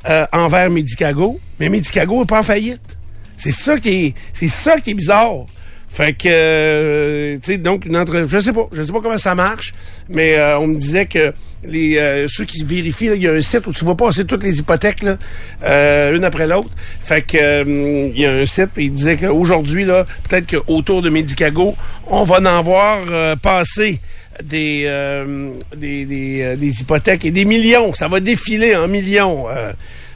euh, 0.08 0.24
envers 0.30 0.70
Medicago, 0.70 1.40
mais 1.58 1.68
Medicago 1.68 2.20
n'est 2.20 2.26
pas 2.26 2.38
en 2.38 2.44
faillite. 2.44 2.96
C'est 3.36 3.50
ça 3.50 3.76
qui 3.76 3.88
est, 3.90 4.14
c'est 4.32 4.46
ça 4.46 4.78
qui 4.78 4.90
est 4.90 4.94
bizarre. 4.94 5.46
Fait 5.88 6.12
que, 6.12 6.28
euh, 6.28 7.34
tu 7.34 7.52
sais, 7.52 7.58
donc 7.58 7.86
une 7.86 8.04
je 8.28 8.38
sais 8.38 8.52
pas, 8.52 8.68
je 8.70 8.80
sais 8.80 8.92
pas 8.92 9.00
comment 9.00 9.18
ça 9.18 9.34
marche, 9.34 9.74
mais 10.08 10.36
euh, 10.36 10.60
on 10.60 10.68
me 10.68 10.78
disait 10.78 11.06
que 11.06 11.34
les 11.66 11.98
euh, 11.98 12.26
ceux 12.28 12.44
qui 12.44 12.64
vérifient, 12.64 13.10
il 13.14 13.22
y 13.22 13.28
a 13.28 13.32
un 13.32 13.40
site 13.40 13.66
où 13.66 13.72
tu 13.72 13.84
vas 13.84 13.94
passer 13.94 14.24
toutes 14.24 14.44
les 14.44 14.58
hypothèques, 14.58 15.02
là, 15.02 15.16
euh, 15.62 16.16
une 16.16 16.24
après 16.24 16.46
l'autre. 16.46 16.70
Fait 17.00 17.22
que 17.22 17.36
euh, 17.36 18.10
il 18.14 18.20
y 18.20 18.26
a 18.26 18.32
un 18.32 18.44
site, 18.44 18.70
puis 18.74 18.86
il 18.86 18.92
disait 18.92 19.16
qu'aujourd'hui, 19.16 19.84
là, 19.84 20.06
peut-être 20.28 20.46
qu'autour 20.50 21.02
de 21.02 21.10
Medicago, 21.10 21.76
on 22.06 22.24
va 22.24 22.38
en 22.38 22.62
voir 22.62 22.98
euh, 23.10 23.36
passer 23.36 24.00
des, 24.42 24.84
euh, 24.86 25.52
des, 25.76 26.04
des, 26.04 26.56
des 26.56 26.80
hypothèques 26.80 27.24
et 27.24 27.30
des 27.30 27.44
millions. 27.44 27.94
Ça 27.94 28.08
va 28.08 28.20
défiler 28.20 28.74
en 28.74 28.88
millions. 28.88 29.46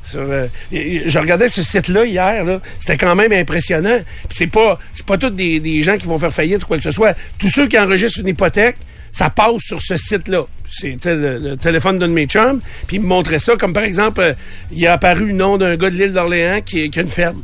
sur, 0.03 0.21
euh, 0.21 0.47
je 0.73 1.19
regardais 1.19 1.49
ce 1.49 1.63
site-là 1.63 2.05
hier, 2.05 2.45
là, 2.45 2.61
c'était 2.79 2.97
quand 2.97 3.15
même 3.15 3.33
impressionnant. 3.33 3.99
Puis 4.29 4.39
c'est 4.39 4.47
pas, 4.47 4.79
c'est 4.93 5.07
pas 5.07 5.19
tous 5.19 5.31
des, 5.31 5.61
des 5.61 5.83
gens 5.83 5.97
qui 5.97 6.07
vont 6.07 6.19
faire 6.19 6.33
faillite 6.33 6.65
ou 6.65 6.67
quoi 6.67 6.77
que 6.79 6.83
ce 6.83 6.91
soit. 6.91 7.15
Tous 7.39 7.49
ceux 7.49 7.69
qui 7.69 7.79
enregistrent 7.79 8.21
une 8.21 8.29
hypothèque, 8.29 8.77
ça 9.19 9.31
passe 9.31 9.63
sur 9.63 9.81
ce 9.81 9.97
site-là. 9.97 10.45
C'était 10.71 11.15
le, 11.17 11.39
le 11.39 11.57
téléphone 11.57 11.99
d'un 11.99 12.07
de 12.09 12.13
mes 12.13 12.27
chums, 12.27 12.61
puis 12.87 12.99
il 12.99 13.03
me 13.03 13.07
montrait 13.09 13.39
ça, 13.41 13.57
comme 13.57 13.73
par 13.73 13.83
exemple, 13.83 14.21
euh, 14.21 14.35
il 14.71 14.87
a 14.87 14.93
apparu 14.93 15.27
le 15.27 15.33
nom 15.33 15.57
d'un 15.59 15.77
gars 15.77 15.91
de 15.91 15.97
l'île 15.97 16.13
d'Orléans 16.13 16.61
qui, 16.65 16.89
qui 16.91 16.99
a 16.99 17.03
une 17.03 17.09
ferme. 17.09 17.43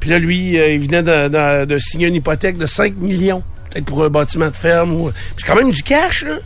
Puis 0.00 0.10
là, 0.10 0.18
lui, 0.18 0.58
euh, 0.58 0.72
il 0.72 0.80
venait 0.80 1.02
de, 1.04 1.28
de- 1.28 1.64
de 1.66 1.78
signer 1.78 2.08
une 2.08 2.16
hypothèque 2.16 2.58
de 2.58 2.66
5 2.66 2.96
millions. 2.96 3.44
Peut-être 3.70 3.84
pour 3.84 4.02
un 4.02 4.08
bâtiment 4.08 4.50
de 4.50 4.56
ferme. 4.56 4.92
ou 4.94 5.12
C'est 5.38 5.46
quand 5.46 5.54
même 5.54 5.70
du 5.70 5.82
cash, 5.84 6.24
là. 6.24 6.38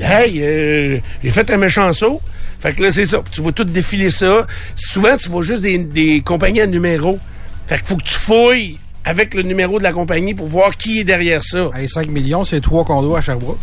Hey, 0.00 0.40
euh, 0.42 0.98
j'ai 1.22 1.30
fait 1.30 1.50
un 1.50 1.56
méchant 1.58 1.92
saut. 1.92 2.20
Fait 2.60 2.72
que 2.72 2.82
là, 2.82 2.90
c'est 2.90 3.04
ça. 3.04 3.22
Tu 3.30 3.42
vas 3.42 3.52
tout 3.52 3.64
défiler 3.64 4.10
ça. 4.10 4.46
Souvent, 4.74 5.16
tu 5.18 5.28
vois 5.28 5.42
juste 5.42 5.60
des, 5.60 5.76
des 5.78 6.22
compagnies 6.22 6.62
à 6.62 6.66
numéro. 6.66 7.18
Fait 7.66 7.76
qu'il 7.76 7.86
faut 7.86 7.96
que 7.96 8.04
tu 8.04 8.14
fouilles 8.14 8.78
avec 9.04 9.34
le 9.34 9.42
numéro 9.42 9.78
de 9.78 9.84
la 9.84 9.92
compagnie 9.92 10.32
pour 10.34 10.46
voir 10.46 10.74
qui 10.76 11.00
est 11.00 11.04
derrière 11.04 11.42
ça. 11.42 11.68
Hey, 11.76 11.88
5 11.90 12.08
millions, 12.08 12.42
c'est 12.44 12.60
trois 12.62 12.84
condos 12.84 13.14
à 13.16 13.20
Sherbrooke. 13.20 13.58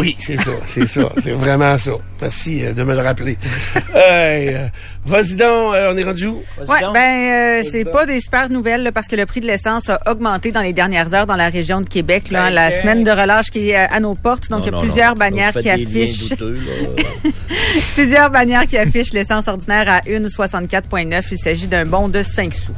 Oui, 0.00 0.16
c'est 0.18 0.36
ça, 0.36 0.52
c'est 0.66 0.86
ça. 0.86 1.12
C'est 1.22 1.32
vraiment 1.32 1.76
ça. 1.76 1.92
Merci 2.20 2.64
euh, 2.64 2.72
de 2.72 2.82
me 2.82 2.94
le 2.94 3.00
rappeler. 3.00 3.36
Hey, 3.94 4.54
euh, 4.54 4.66
Vas-y 5.04 5.34
donc, 5.34 5.74
euh, 5.74 5.92
on 5.92 5.96
est 5.96 6.04
rendu 6.04 6.26
où? 6.26 6.42
Ouais, 6.60 6.80
ben 6.92 7.62
euh, 7.62 7.68
c'est 7.70 7.84
pas 7.84 8.06
des 8.06 8.20
super 8.20 8.50
nouvelles 8.50 8.82
là, 8.82 8.92
parce 8.92 9.08
que 9.08 9.16
le 9.16 9.26
prix 9.26 9.40
de 9.40 9.46
l'essence 9.46 9.88
a 9.88 9.98
augmenté 10.06 10.52
dans 10.52 10.60
les 10.60 10.72
dernières 10.72 11.12
heures 11.14 11.26
dans 11.26 11.36
la 11.36 11.48
région 11.48 11.80
de 11.80 11.86
Québec. 11.86 12.30
Là, 12.30 12.50
la 12.50 12.70
semaine 12.70 13.04
de 13.04 13.10
relâche 13.10 13.50
qui 13.50 13.70
est 13.70 13.76
à 13.76 14.00
nos 14.00 14.14
portes, 14.14 14.48
donc 14.50 14.66
il 14.66 14.72
y 14.72 14.74
a 14.74 14.80
plusieurs 14.80 15.14
non. 15.14 15.18
bannières 15.18 15.52
qui 15.52 15.68
affichent 15.68 16.34
plusieurs 17.94 18.30
bannières 18.30 18.66
qui 18.66 18.78
affichent 18.78 19.12
l'essence 19.12 19.48
ordinaire 19.48 19.88
à 19.88 20.00
1,64,9. 20.00 21.22
Il 21.32 21.38
s'agit 21.38 21.66
d'un 21.66 21.86
bon 21.86 22.08
de 22.08 22.22
5 22.22 22.54
sous. 22.54 22.72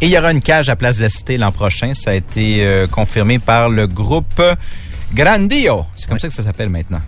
Et 0.00 0.06
il 0.06 0.12
y 0.12 0.18
aura 0.18 0.30
une 0.30 0.40
cage 0.40 0.68
à 0.68 0.76
Place 0.76 0.98
de 0.98 1.02
la 1.02 1.08
Cité 1.08 1.38
l'an 1.38 1.50
prochain. 1.50 1.92
Ça 1.94 2.10
a 2.10 2.14
été 2.14 2.58
euh, 2.60 2.86
confirmé 2.86 3.40
par 3.40 3.68
le 3.68 3.88
groupe 3.88 4.40
Grandio. 5.12 5.86
C'est 5.96 6.08
comme 6.08 6.18
ça 6.18 6.28
que 6.28 6.34
ça 6.34 6.42
s'appelle 6.42 6.68
maintenant. 6.70 7.00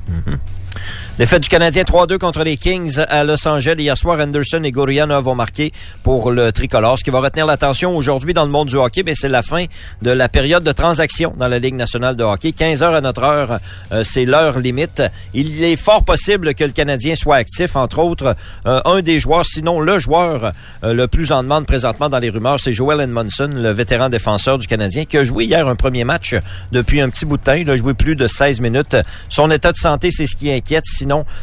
Défaite 1.20 1.42
du 1.42 1.50
Canadien 1.50 1.82
3-2 1.82 2.16
contre 2.16 2.44
les 2.44 2.56
Kings 2.56 2.98
à 3.10 3.24
Los 3.24 3.46
Angeles. 3.46 3.74
Hier 3.78 3.94
soir, 3.94 4.18
Anderson 4.20 4.62
et 4.64 4.70
Goriana 4.70 5.20
vont 5.20 5.34
marquer 5.34 5.70
pour 6.02 6.30
le 6.30 6.50
tricolore. 6.50 6.98
Ce 6.98 7.04
qui 7.04 7.10
va 7.10 7.20
retenir 7.20 7.44
l'attention 7.44 7.94
aujourd'hui 7.94 8.32
dans 8.32 8.46
le 8.46 8.50
monde 8.50 8.68
du 8.68 8.76
hockey, 8.76 9.04
c'est 9.12 9.28
la 9.28 9.42
fin 9.42 9.66
de 10.00 10.10
la 10.10 10.30
période 10.30 10.64
de 10.64 10.72
transaction 10.72 11.34
dans 11.36 11.46
la 11.46 11.58
Ligue 11.58 11.74
nationale 11.74 12.16
de 12.16 12.24
hockey. 12.24 12.52
15 12.52 12.82
heures 12.82 12.94
à 12.94 13.02
notre 13.02 13.22
heure, 13.22 13.58
euh, 13.92 14.02
c'est 14.02 14.24
l'heure 14.24 14.60
limite. 14.60 15.02
Il 15.34 15.62
est 15.62 15.76
fort 15.76 16.06
possible 16.06 16.54
que 16.54 16.64
le 16.64 16.70
Canadien 16.70 17.14
soit 17.14 17.36
actif, 17.36 17.76
entre 17.76 17.98
autres, 17.98 18.34
euh, 18.64 18.80
un 18.86 19.02
des 19.02 19.20
joueurs, 19.20 19.44
sinon 19.44 19.78
le 19.80 19.98
joueur 19.98 20.54
euh, 20.84 20.94
le 20.94 21.06
plus 21.06 21.32
en 21.32 21.42
demande 21.42 21.66
présentement 21.66 22.08
dans 22.08 22.18
les 22.18 22.30
rumeurs, 22.30 22.58
c'est 22.58 22.72
Joel 22.72 22.98
Edmondson, 22.98 23.50
le 23.54 23.72
vétéran 23.72 24.08
défenseur 24.08 24.56
du 24.56 24.66
Canadien, 24.66 25.04
qui 25.04 25.18
a 25.18 25.24
joué 25.24 25.44
hier 25.44 25.68
un 25.68 25.76
premier 25.76 26.04
match 26.04 26.34
depuis 26.72 27.02
un 27.02 27.10
petit 27.10 27.26
bout 27.26 27.36
de 27.36 27.42
temps. 27.42 27.52
Il 27.52 27.68
a 27.68 27.76
joué 27.76 27.92
plus 27.92 28.16
de 28.16 28.26
16 28.26 28.62
minutes. 28.62 28.96
Son 29.28 29.50
état 29.50 29.72
de 29.72 29.76
santé, 29.76 30.10
c'est 30.10 30.26
ce 30.26 30.34
qui 30.34 30.50
inquiète. 30.50 30.86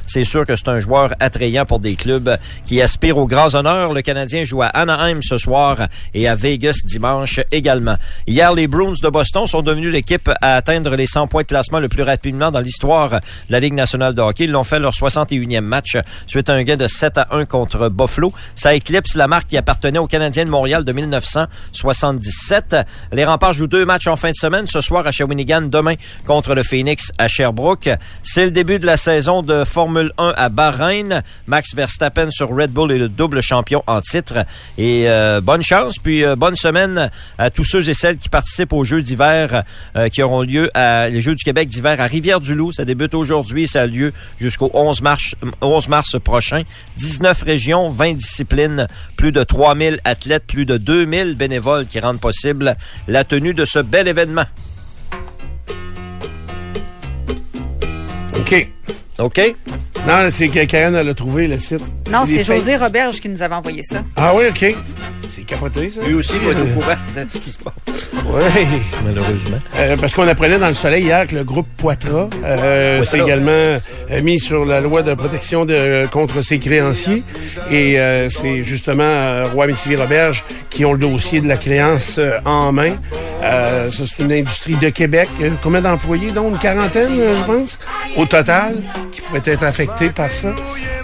C'est 0.06 0.24
sûr 0.24 0.46
que 0.46 0.56
c'est 0.56 0.70
un 0.70 0.80
joueur 0.80 1.14
attrayant 1.20 1.66
pour 1.66 1.80
des 1.80 1.96
clubs 1.96 2.38
qui 2.66 2.82
aspirent 2.82 3.18
aux 3.18 3.28
grands 3.28 3.56
honneurs. 3.56 3.94
Le 3.94 4.02
Canadien 4.02 4.44
joue 4.44 4.62
à 4.62 4.68
Anaheim 4.68 5.20
ce 5.22 5.38
soir 5.38 5.88
et 6.14 6.28
à 6.28 6.36
Vegas 6.36 6.80
dimanche 6.86 7.40
également. 7.52 7.96
Hier, 8.26 8.54
les 8.54 8.68
Bruins 8.68 8.94
de 9.02 9.10
Boston 9.10 9.48
sont 9.48 9.62
devenus 9.62 9.92
l'équipe 9.92 10.30
à 10.42 10.56
atteindre 10.56 10.96
les 10.96 11.06
100 11.06 11.28
points 11.28 11.44
de 11.44 11.48
classement 11.48 11.80
le 11.80 11.90
plus 11.90 12.04
rapidement 12.04 12.52
dans 12.52 12.60
l'histoire 12.60 13.10
de 13.10 13.20
la 13.50 13.60
Ligue 13.60 13.74
nationale 13.74 14.14
de 14.14 14.22
hockey. 14.22 14.46
Ils 14.46 14.52
l'ont 14.52 14.64
fait 14.64 14.80
leur 14.80 14.94
61e 14.94 15.62
match 15.62 15.98
suite 16.28 16.50
à 16.50 16.54
un 16.54 16.64
gain 16.64 16.78
de 16.78 16.88
7 16.88 17.18
à 17.18 17.28
1 17.32 17.46
contre 17.46 17.90
Buffalo. 17.90 18.34
Ça 18.56 18.74
éclipse 18.74 19.16
la 19.16 19.28
marque 19.28 19.48
qui 19.48 19.58
appartenait 19.58 20.00
aux 20.00 20.08
Canadiens 20.08 20.46
de 20.46 20.50
Montréal 20.50 20.84
de 20.84 20.92
1977. 20.92 22.76
Les 23.12 23.26
remparts 23.26 23.54
jouent 23.54 23.68
deux 23.68 23.86
matchs 23.86 24.08
en 24.08 24.16
fin 24.16 24.30
de 24.30 24.36
semaine. 24.36 24.68
Ce 24.68 24.82
soir 24.82 25.06
à 25.06 25.12
Shawinigan, 25.12 25.64
demain 25.64 25.96
contre 26.26 26.56
le 26.56 26.64
Phoenix 26.64 27.12
à 27.18 27.28
Sherbrooke. 27.28 27.90
C'est 28.24 28.46
le 28.46 28.52
début 28.52 28.80
de 28.80 28.86
la 28.86 28.98
saison 28.98 29.42
de 29.42 29.57
Formule 29.66 30.12
1 30.18 30.34
à 30.36 30.50
Bahreïn. 30.50 31.24
Max 31.46 31.76
Verstappen 31.76 32.30
sur 32.32 32.50
Red 32.50 32.72
Bull 32.72 32.92
est 32.92 32.98
le 32.98 33.10
double 33.10 33.42
champion 33.42 33.84
en 33.88 34.02
titre. 34.02 34.46
Et 34.78 35.10
euh, 35.10 35.42
bonne 35.42 35.64
chance, 35.64 35.96
puis 36.02 36.24
euh, 36.24 36.36
bonne 36.36 36.56
semaine 36.56 37.10
à 37.38 37.50
tous 37.50 37.64
ceux 37.64 37.90
et 37.90 37.94
celles 37.94 38.18
qui 38.18 38.30
participent 38.30 38.74
aux 38.74 38.84
Jeux 38.84 39.02
d'hiver 39.02 39.64
euh, 39.96 40.10
qui 40.10 40.24
auront 40.24 40.42
lieu 40.42 40.70
à 40.74 41.10
les 41.10 41.22
Jeux 41.22 41.36
du 41.36 41.44
Québec 41.44 41.70
d'hiver 41.70 42.00
à 42.00 42.06
Rivière-du-Loup. 42.06 42.72
Ça 42.72 42.86
débute 42.86 43.14
aujourd'hui 43.14 43.68
ça 43.68 43.82
a 43.82 43.88
lieu 43.88 44.14
jusqu'au 44.40 44.72
11 44.74 45.02
mars, 45.02 45.36
11 45.62 45.88
mars 45.90 46.16
prochain. 46.24 46.64
19 46.98 47.44
régions, 47.44 47.90
20 47.90 48.14
disciplines, 48.14 48.88
plus 49.16 49.32
de 49.32 49.44
3000 49.44 50.00
athlètes, 50.04 50.46
plus 50.48 50.66
de 50.66 50.78
2000 50.78 51.36
bénévoles 51.36 51.86
qui 51.86 52.00
rendent 52.00 52.20
possible 52.20 52.76
la 53.08 53.24
tenue 53.24 53.54
de 53.54 53.66
ce 53.66 53.80
bel 53.80 54.08
événement. 54.08 54.46
OK. 58.40 58.70
OK? 59.20 59.56
Non, 60.06 60.28
c'est 60.30 60.48
que 60.50 60.64
Karen, 60.66 60.96
elle 60.96 61.10
a 61.10 61.14
trouvé 61.14 61.48
le 61.48 61.58
site. 61.60 61.82
Non, 62.12 62.24
c'est. 62.26 62.44
José 62.44 62.76
Roberge 62.76 63.20
qui 63.20 63.30
nous 63.30 63.42
avait 63.42 63.56
envoyé 63.56 63.82
ça. 63.84 64.04
Ah 64.16 64.34
oui, 64.36 64.46
OK. 64.50 64.76
C'est 65.28 65.42
capoté, 65.44 65.90
ça. 65.90 66.02
Lui 66.04 66.14
aussi 66.14 66.38
va 66.38 66.52
être 66.52 66.62
au 66.62 66.80
courant 66.80 66.96
de 67.16 67.26
ce 67.30 67.38
qui 67.40 67.50
se 67.50 67.58
passe. 67.58 67.74
Oui. 68.26 68.66
Malheureusement. 69.04 69.58
Euh, 69.76 69.98
parce 69.98 70.16
qu'on 70.16 70.28
apprenait 70.28 70.60
dans 70.60 70.70
le 70.70 70.74
soleil 70.74 71.04
hier 71.04 71.28
que 71.28 71.36
le 71.36 71.44
groupe 71.44 71.68
Poitras 71.78 72.30
euh, 72.46 73.04
s'est 73.04 73.20
également 73.20 73.52
euh, 73.52 73.80
mis 74.24 74.40
sur 74.40 74.64
la 74.64 74.80
loi 74.80 75.04
de 75.04 75.14
protection 75.16 75.66
de, 75.66 76.08
contre 76.12 76.42
ses 76.42 76.60
créanciers. 76.60 77.24
Et 77.70 78.00
euh, 78.00 78.30
c'est 78.30 78.62
justement 78.62 79.04
euh, 79.04 79.46
Roi 79.52 79.68
Métivier 79.68 79.98
Roberge 79.98 80.46
qui 80.70 80.86
ont 80.86 80.94
le 80.94 81.00
dossier 81.00 81.42
de 81.42 81.48
la 81.48 81.58
créance 81.58 82.18
euh, 82.20 82.38
en 82.46 82.72
main. 82.72 82.94
Euh, 83.44 83.90
ça, 83.92 84.04
c'est 84.06 84.24
une 84.24 84.32
industrie 84.32 84.76
de 84.76 84.90
Québec. 84.90 85.28
Euh, 85.42 85.50
combien 85.62 85.82
d'employés, 85.82 86.32
donc? 86.32 86.54
Une 86.54 86.60
quarantaine, 86.60 87.20
euh, 87.20 87.36
je 87.38 87.44
pense, 87.44 87.80
au 88.16 88.26
total, 88.26 88.78
qui 89.12 89.22
pourraient 89.22 89.42
être 89.46 89.64
affectés 89.64 90.10
par 90.10 90.30
ça. 90.30 90.54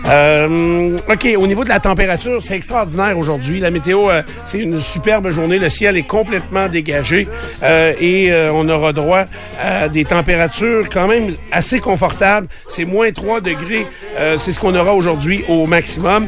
Euh, 0.05 0.97
OK, 1.09 1.27
au 1.37 1.47
niveau 1.47 1.63
de 1.63 1.69
la 1.69 1.79
température, 1.79 2.41
c'est 2.41 2.55
extraordinaire 2.55 3.17
aujourd'hui. 3.17 3.59
La 3.59 3.71
météo, 3.71 4.09
euh, 4.09 4.21
c'est 4.45 4.59
une 4.59 4.79
superbe 4.79 5.29
journée. 5.29 5.59
Le 5.59 5.69
ciel 5.69 5.97
est 5.97 6.07
complètement 6.07 6.67
dégagé 6.67 7.27
euh, 7.63 7.93
et 7.99 8.31
euh, 8.31 8.51
on 8.53 8.67
aura 8.69 8.93
droit 8.93 9.25
à 9.61 9.89
des 9.89 10.05
températures 10.05 10.89
quand 10.89 11.07
même 11.07 11.35
assez 11.51 11.79
confortables. 11.79 12.47
C'est 12.67 12.85
moins 12.85 13.11
3 13.11 13.41
degrés. 13.41 13.87
Euh, 14.17 14.37
c'est 14.37 14.51
ce 14.51 14.59
qu'on 14.59 14.75
aura 14.75 14.93
aujourd'hui 14.93 15.43
au 15.47 15.65
maximum. 15.65 16.27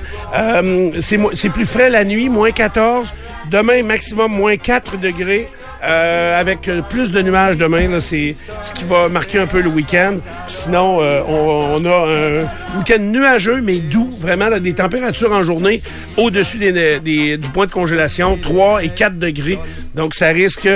C'est 1.00 1.50
plus 1.50 1.66
frais 1.66 1.90
la 1.90 2.04
nuit, 2.04 2.30
moins 2.30 2.52
14. 2.52 3.14
Demain, 3.52 3.84
maximum 3.84 4.32
moins 4.32 4.58
4 4.58 4.98
degrés. 4.98 5.50
Euh, 5.86 6.40
avec 6.40 6.70
plus 6.90 7.12
de 7.12 7.22
nuages 7.22 7.58
demain, 7.58 8.00
c'est 8.00 8.36
ce 8.64 8.74
qui 8.74 8.84
va 8.86 9.08
marquer 9.10 9.40
un 9.40 9.46
peu 9.48 9.62
le 9.62 9.70
week-end. 9.70 10.16
Sinon, 10.48 11.00
euh, 11.02 11.22
on, 11.28 11.86
a 11.86 12.08
un 12.08 12.78
week-end 12.80 13.00
nuageux, 13.02 13.62
mais 13.62 13.80
doux. 13.80 14.10
Vraiment, 14.20 14.50
des 14.60 14.74
températures 14.74 15.32
en 15.32 15.44
journée 15.44 15.82
au-dessus 16.18 16.58
des, 16.58 17.00
des- 17.00 17.38
du 17.38 17.50
point 17.50 17.68
de 17.68 17.72
congélation, 17.72 18.38
3 18.38 18.84
et 18.84 18.90
4 18.90 19.20
degrés. 19.20 19.60
Donc, 19.94 20.16
ça 20.16 20.28
risque 20.30 20.68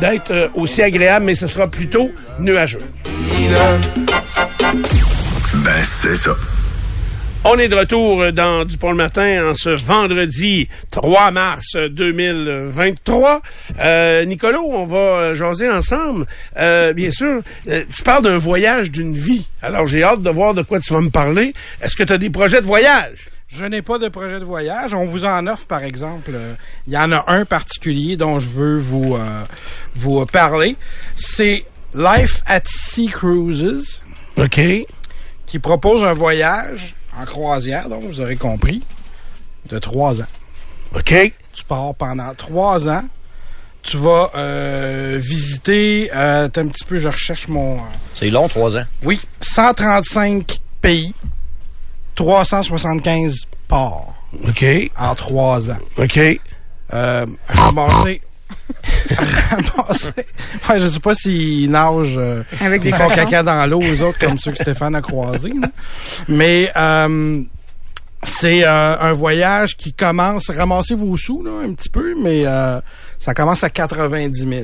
d'être 0.00 0.30
euh, 0.30 0.48
aussi 0.54 0.82
agréable, 0.82 1.24
mais 1.26 1.34
ce 1.34 1.46
sera 1.46 1.66
plutôt 1.68 2.10
nuageux. 2.38 2.80
Ben, 5.54 5.72
c'est 5.84 6.14
ça. 6.16 6.32
On 7.44 7.56
est 7.58 7.68
de 7.68 7.76
retour 7.76 8.32
dans 8.32 8.64
Dupont 8.64 8.90
le 8.90 8.96
matin 8.96 9.50
en 9.50 9.54
ce 9.54 9.70
vendredi 9.70 10.68
3 10.90 11.30
mars 11.30 11.76
2023. 11.76 13.40
Euh, 13.78 14.24
Nicolas, 14.24 14.60
on 14.60 14.84
va 14.86 14.96
euh, 14.98 15.34
jaser 15.34 15.70
ensemble. 15.70 16.26
Euh, 16.58 16.92
bien 16.92 17.10
sûr, 17.10 17.40
euh, 17.68 17.84
tu 17.94 18.02
parles 18.02 18.24
d'un 18.24 18.38
voyage 18.38 18.90
d'une 18.90 19.14
vie. 19.14 19.46
Alors 19.62 19.86
j'ai 19.86 20.02
hâte 20.02 20.22
de 20.22 20.30
voir 20.30 20.52
de 20.52 20.62
quoi 20.62 20.80
tu 20.80 20.92
vas 20.92 21.00
me 21.00 21.10
parler. 21.10 21.54
Est-ce 21.80 21.96
que 21.96 22.02
tu 22.02 22.12
as 22.12 22.18
des 22.18 22.28
projets 22.28 22.60
de 22.60 22.66
voyage? 22.66 23.28
Je 23.48 23.64
n'ai 23.64 23.80
pas 23.80 23.98
de 23.98 24.08
projet 24.08 24.40
de 24.40 24.44
voyage. 24.44 24.92
On 24.92 25.06
vous 25.06 25.24
en 25.24 25.46
offre, 25.46 25.66
par 25.66 25.82
exemple. 25.82 26.32
Il 26.86 26.92
y 26.92 26.98
en 26.98 27.10
a 27.12 27.24
un 27.28 27.46
particulier 27.46 28.16
dont 28.16 28.38
je 28.38 28.48
veux 28.48 28.78
vous, 28.78 29.14
euh, 29.16 29.44
vous 29.94 30.26
parler. 30.26 30.76
C'est 31.16 31.64
Life 31.94 32.42
at 32.46 32.60
Sea 32.66 33.06
Cruises 33.06 34.02
OK. 34.36 34.60
qui 35.46 35.58
propose 35.60 36.04
un 36.04 36.12
voyage 36.12 36.94
en 37.18 37.24
croisière, 37.24 37.88
donc 37.88 38.04
vous 38.04 38.20
aurez 38.20 38.36
compris, 38.36 38.82
de 39.70 39.78
trois 39.78 40.20
ans. 40.20 40.26
OK. 40.94 41.14
Tu 41.52 41.64
pars 41.64 41.94
pendant 41.94 42.32
trois 42.34 42.88
ans. 42.88 43.04
Tu 43.82 43.96
vas 43.96 44.30
euh, 44.34 45.18
visiter, 45.20 46.10
euh, 46.14 46.44
un 46.44 46.48
petit 46.68 46.84
peu, 46.84 46.98
je 46.98 47.08
recherche 47.08 47.48
mon... 47.48 47.76
euh, 47.76 47.80
C'est 48.14 48.30
long, 48.30 48.48
trois 48.48 48.76
ans. 48.76 48.84
oui, 49.02 49.20
135 49.40 50.58
pays 50.80 51.14
375 52.16 53.42
parts 53.68 54.14
OK. 54.46 54.64
en 54.98 55.14
trois 55.14 55.70
ans. 55.70 55.78
OK. 55.96 56.18
Euh, 56.92 57.26
ramasser. 57.48 58.20
Ramasser. 59.50 60.26
Enfin, 60.56 60.78
je 60.78 60.86
sais 60.86 61.00
pas 61.00 61.14
s'ils 61.14 61.70
nagent 61.70 62.18
euh, 62.18 62.42
Avec 62.60 62.82
des 62.82 62.90
caca 62.90 63.42
dans 63.42 63.66
l'eau, 63.66 63.80
eux 63.82 64.02
autres, 64.02 64.18
comme 64.18 64.38
ceux 64.38 64.52
que 64.52 64.58
Stéphane 64.58 64.94
a 64.94 65.00
croisés. 65.00 65.52
là. 65.60 65.68
Mais 66.28 66.70
euh, 66.76 67.42
c'est 68.24 68.64
euh, 68.64 68.98
un 68.98 69.12
voyage 69.12 69.76
qui 69.76 69.92
commence, 69.92 70.50
ramassez 70.50 70.94
vos 70.94 71.16
sous 71.16 71.42
là, 71.42 71.52
un 71.64 71.72
petit 71.72 71.88
peu, 71.88 72.14
mais 72.20 72.42
euh, 72.46 72.80
ça 73.18 73.34
commence 73.34 73.64
à 73.64 73.70
90 73.70 74.38
000 74.38 74.62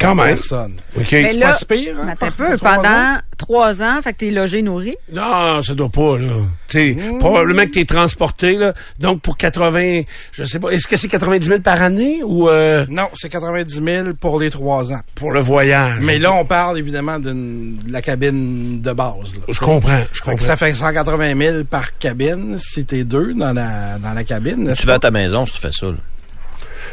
Quand 0.00 0.14
même. 0.14 0.36
personnes. 0.36 0.74
OK. 0.96 1.08
Mais 1.12 1.28
C'est 1.32 1.38
là, 1.38 1.46
pas 1.48 1.54
si 1.54 1.64
pire, 1.64 1.96
hein, 2.00 2.08
Attends 2.10 2.26
un 2.26 2.30
pour- 2.30 2.46
peu, 2.46 2.56
pendant 2.58 3.16
trois 3.36 3.82
ans, 3.82 4.00
fait 4.02 4.12
que 4.12 4.18
t'es 4.18 4.30
logé, 4.30 4.62
nourri? 4.62 4.96
Non, 5.12 5.60
ça 5.62 5.74
doit 5.74 5.88
pas, 5.88 6.16
là. 6.18 6.28
Tu 6.68 6.94
sais, 6.94 6.96
probablement 7.18 7.64
que 7.64 7.70
t'es 7.70 7.84
transporté, 7.84 8.52
là. 8.56 8.74
Donc, 8.98 9.22
pour 9.22 9.36
80, 9.36 10.02
je 10.32 10.44
sais 10.44 10.58
pas, 10.60 10.70
est-ce 10.70 10.86
que 10.86 10.96
c'est 10.96 11.08
90 11.08 11.46
000 11.46 11.60
par 11.60 11.80
année 11.82 12.20
ou 12.24 12.48
euh, 12.48 12.84
Non, 12.88 13.08
c'est 13.14 13.28
90 13.28 13.82
000 13.82 14.08
pour 14.20 14.38
les 14.38 14.50
trois 14.50 14.92
ans. 14.92 15.00
pour 15.14 15.32
le 15.32 15.40
voyage? 15.40 16.00
Mais 16.02 16.18
là, 16.18 16.32
on 16.32 16.44
parle 16.44 16.78
évidemment 16.78 17.18
d'une- 17.18 17.78
de 17.78 17.92
la 17.92 18.02
cabine 18.02 18.80
de 18.80 18.92
base. 18.92 19.34
là. 19.34 19.40
Je 19.48 19.58
comprends, 19.60 19.98
je 20.12 20.18
Fait 20.18 20.20
que 20.20 20.30
comprends. 20.30 20.46
ça 20.46 20.56
fait 20.56 20.72
180 20.74 21.34
000 21.36 21.64
par 21.64 21.96
cabine 21.98 22.56
si 22.58 22.84
t'es 22.84 23.04
deux 23.04 23.34
dans 23.34 23.52
la, 23.52 23.98
dans 23.98 24.12
la 24.12 24.24
cabine. 24.24 24.74
Tu 24.78 24.86
vas 24.86 24.94
à 24.94 24.98
ta 24.98 25.10
maison 25.10 25.44
si 25.46 25.54
tu 25.54 25.60
fais 25.60 25.72
ça. 25.72 25.86
là. 25.86 25.94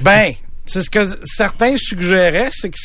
Ben, 0.02 0.34
c'est 0.66 0.82
ce 0.82 0.90
que 0.90 1.00
certains 1.24 1.76
suggéraient, 1.78 2.50
c'est 2.52 2.70
que 2.70 2.78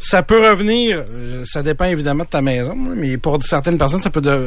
ça 0.00 0.22
peut 0.22 0.48
revenir, 0.48 1.02
euh, 1.12 1.42
ça 1.44 1.60
dépend 1.64 1.86
évidemment 1.86 2.22
de 2.22 2.28
ta 2.28 2.40
maison, 2.40 2.76
mais 2.76 3.16
pour 3.18 3.42
certaines 3.42 3.78
personnes, 3.78 4.00
ça 4.00 4.10
peut 4.10 4.20
de- 4.20 4.28
euh, 4.30 4.46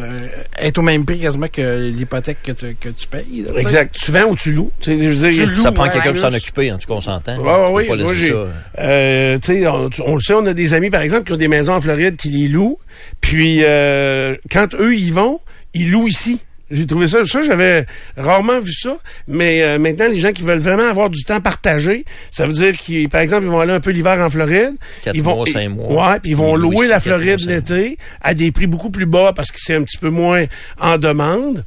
être 0.58 0.78
au 0.78 0.82
même 0.82 1.04
prix 1.04 1.20
quasiment 1.20 1.48
que 1.52 1.90
l'hypothèque 1.90 2.38
que 2.42 2.54
tu, 2.54 2.74
que 2.80 2.88
tu 2.88 3.06
payes. 3.08 3.46
là. 3.46 3.60
Exact. 3.60 3.94
Tu 3.94 4.14
vends 4.14 4.30
ou 4.30 4.36
tu 4.38 4.54
loues? 4.54 4.72
Tu 4.80 4.96
sais, 4.96 5.04
je 5.04 5.10
veux 5.10 5.30
dire, 5.30 5.44
Tu 5.46 5.52
loues, 5.52 5.62
Ça 5.62 5.74
prend 5.74 5.90
quelqu'un 5.90 6.14
pour 6.14 6.22
s'en 6.22 6.34
occuper, 6.34 6.72
en 6.72 6.78
tout 6.78 6.88
cas, 6.88 6.94
on 6.94 7.02
s'entend. 7.02 7.36
Oui, 7.74 7.86
pas 7.86 7.98
moi, 7.98 8.14
ça. 8.30 8.82
euh, 8.82 9.38
sais, 9.44 9.68
on, 9.68 9.90
on 10.06 10.16
le 10.16 10.22
sait, 10.22 10.34
on 10.36 10.46
a 10.46 10.54
des 10.54 10.74
amis, 10.74 10.90
par 10.90 11.02
exemple, 11.02 11.26
qui 11.26 11.34
ont 11.34 11.38
des 11.38 11.50
maisons 11.50 11.74
en 11.74 11.82
Floride 11.82 12.16
qui 12.16 12.30
les 12.30 12.48
louent. 12.48 12.80
Puis, 13.20 13.60
euh, 13.66 14.38
quand 14.54 14.74
eux, 14.76 14.96
y 14.96 15.12
vont, 15.12 15.42
ils 15.74 15.92
louent 15.92 16.08
ici. 16.08 16.40
J'ai 16.72 16.88
trouvé 16.88 17.06
ça, 17.08 17.24
ça, 17.26 17.42
j'avais 17.44 17.86
rarement 18.16 18.60
vu 18.62 18.72
ça. 18.74 18.98
Mais 19.28 19.62
euh, 19.62 19.78
maintenant, 19.78 20.08
les 20.08 20.20
gens 20.20 20.32
qui 20.32 20.44
veulent 20.44 20.60
vraiment 20.60 20.88
avoir 20.90 21.10
du 21.10 21.24
temps 21.24 21.42
partagé, 21.42 22.06
ça 22.32 22.48
veut 22.48 22.54
dire 22.54 22.78
qu'ils, 22.78 23.10
par 23.10 23.22
exemple, 23.22 23.44
ils 23.44 23.50
vont 23.52 23.60
aller 23.60 23.74
un 23.74 23.80
peu 23.82 23.92
l'hiver 23.92 24.18
en 24.20 24.30
Floride. 24.30 24.76
Quatre 25.04 25.16
ils 25.16 25.22
vont, 25.22 25.36
mois, 25.36 25.46
cinq 25.46 25.70
mois. 25.70 26.12
Ouais, 26.12 26.20
puis 26.20 26.32
ils 26.32 26.38
vont 26.38 26.56
louer 26.56 26.88
la 26.88 27.00
Floride 27.00 27.42
l'été 27.48 27.98
à 28.22 28.34
des 28.34 28.52
prix 28.52 28.68
beaucoup 28.68 28.90
plus 28.90 29.06
bas 29.06 29.34
parce 29.36 29.52
que 29.52 29.58
c'est 29.60 29.76
un 29.76 29.84
petit 29.84 29.98
peu 29.98 30.10
moins 30.10 30.46
en 30.80 30.98
demande. 30.98 31.66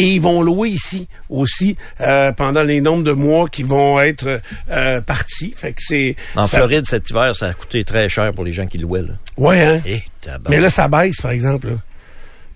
Et 0.00 0.06
ils 0.12 0.20
vont 0.20 0.42
louer 0.42 0.68
ici 0.68 1.08
aussi 1.28 1.76
euh, 2.00 2.30
pendant 2.30 2.62
les 2.62 2.80
nombres 2.80 3.02
de 3.02 3.10
mois 3.10 3.48
qui 3.48 3.64
vont 3.64 3.98
être 3.98 4.40
euh, 4.70 5.00
partis. 5.00 5.52
Fait 5.56 5.72
que 5.72 5.80
c'est 5.84 6.14
En 6.36 6.44
ça- 6.44 6.58
Floride, 6.58 6.86
cet 6.86 7.10
hiver, 7.10 7.34
ça 7.34 7.48
a 7.48 7.52
coûté 7.52 7.82
très 7.82 8.08
cher 8.08 8.32
pour 8.32 8.44
les 8.44 8.52
gens 8.52 8.68
qui 8.68 8.78
louaient. 8.78 9.02
Là. 9.02 9.14
Ouais, 9.36 9.60
hein? 9.60 9.80
Eh, 9.84 10.00
Mais 10.48 10.60
là, 10.60 10.70
ça 10.70 10.86
baisse, 10.86 11.20
par 11.20 11.32
exemple. 11.32 11.66
là. 11.68 11.74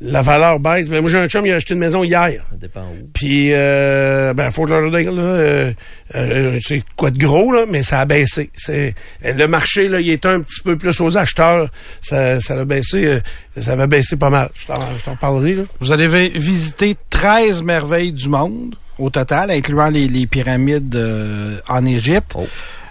La 0.04 0.22
valeur 0.22 0.58
baisse. 0.58 0.88
Mais 0.88 1.00
moi, 1.00 1.08
j'ai 1.10 1.18
un 1.18 1.28
chum, 1.28 1.46
il 1.46 1.52
a 1.52 1.56
acheté 1.56 1.74
une 1.74 1.80
maison 1.80 2.02
hier. 2.02 2.42
ça 2.50 2.56
dépend 2.56 2.80
où. 2.82 3.08
Puis, 3.14 3.50
euh, 3.52 4.34
ben, 4.34 4.50
Fort 4.50 4.66
Lauderdale, 4.66 5.14
là, 5.14 5.22
euh, 5.22 5.72
euh, 6.16 6.58
c'est 6.60 6.82
quoi 6.96 7.10
de 7.10 7.18
gros, 7.18 7.52
là, 7.52 7.64
mais 7.70 7.82
ça 7.82 8.00
a 8.00 8.04
baissé. 8.04 8.50
C'est 8.54 8.94
Le 9.24 9.46
marché, 9.46 9.86
là, 9.88 10.00
il 10.00 10.10
est 10.10 10.26
un 10.26 10.40
petit 10.40 10.60
peu 10.60 10.76
plus 10.76 11.00
aux 11.00 11.16
acheteurs. 11.16 11.68
Ça, 12.00 12.40
ça 12.40 12.58
a 12.58 12.64
baissé, 12.64 13.04
euh, 13.06 13.20
ça 13.60 13.76
va 13.76 13.86
baisser 13.86 14.16
pas 14.16 14.30
mal. 14.30 14.48
Je 14.54 14.66
t'en 14.66 14.80
je 14.98 15.04
t'en 15.04 15.16
parlerai, 15.16 15.54
là. 15.54 15.62
Vous 15.80 15.92
allez 15.92 16.08
vi- 16.08 16.36
visiter 16.38 16.96
13 17.10 17.62
merveilles 17.62 18.12
du 18.12 18.28
monde 18.28 18.74
au 18.98 19.08
total, 19.10 19.50
incluant 19.50 19.88
les, 19.88 20.08
les 20.08 20.26
pyramides 20.26 20.94
euh, 20.96 21.56
en 21.68 21.84
Égypte, 21.86 22.32
Oh. 22.36 22.46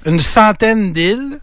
une 0.05 0.19
centaine 0.21 0.93
d'îles, 0.93 1.39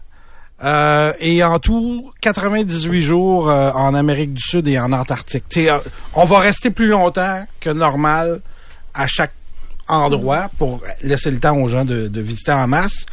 euh, 0.63 1.13
et 1.19 1.43
en 1.43 1.59
tout 1.59 2.11
98 2.21 3.01
jours 3.01 3.49
euh, 3.49 3.71
en 3.71 3.93
Amérique 3.93 4.33
du 4.33 4.41
Sud 4.41 4.67
et 4.67 4.77
en 4.77 4.91
Antarctique. 4.91 5.45
Euh, 5.57 5.79
on 6.15 6.25
va 6.25 6.39
rester 6.39 6.69
plus 6.69 6.87
longtemps 6.87 7.45
que 7.59 7.69
normal 7.69 8.41
à 8.93 9.07
chaque 9.07 9.33
endroit 9.89 10.49
pour 10.57 10.81
laisser 11.03 11.31
le 11.31 11.39
temps 11.39 11.57
aux 11.57 11.67
gens 11.67 11.83
de, 11.83 12.07
de 12.07 12.21
visiter 12.21 12.51
en 12.51 12.67
masse. 12.67 13.05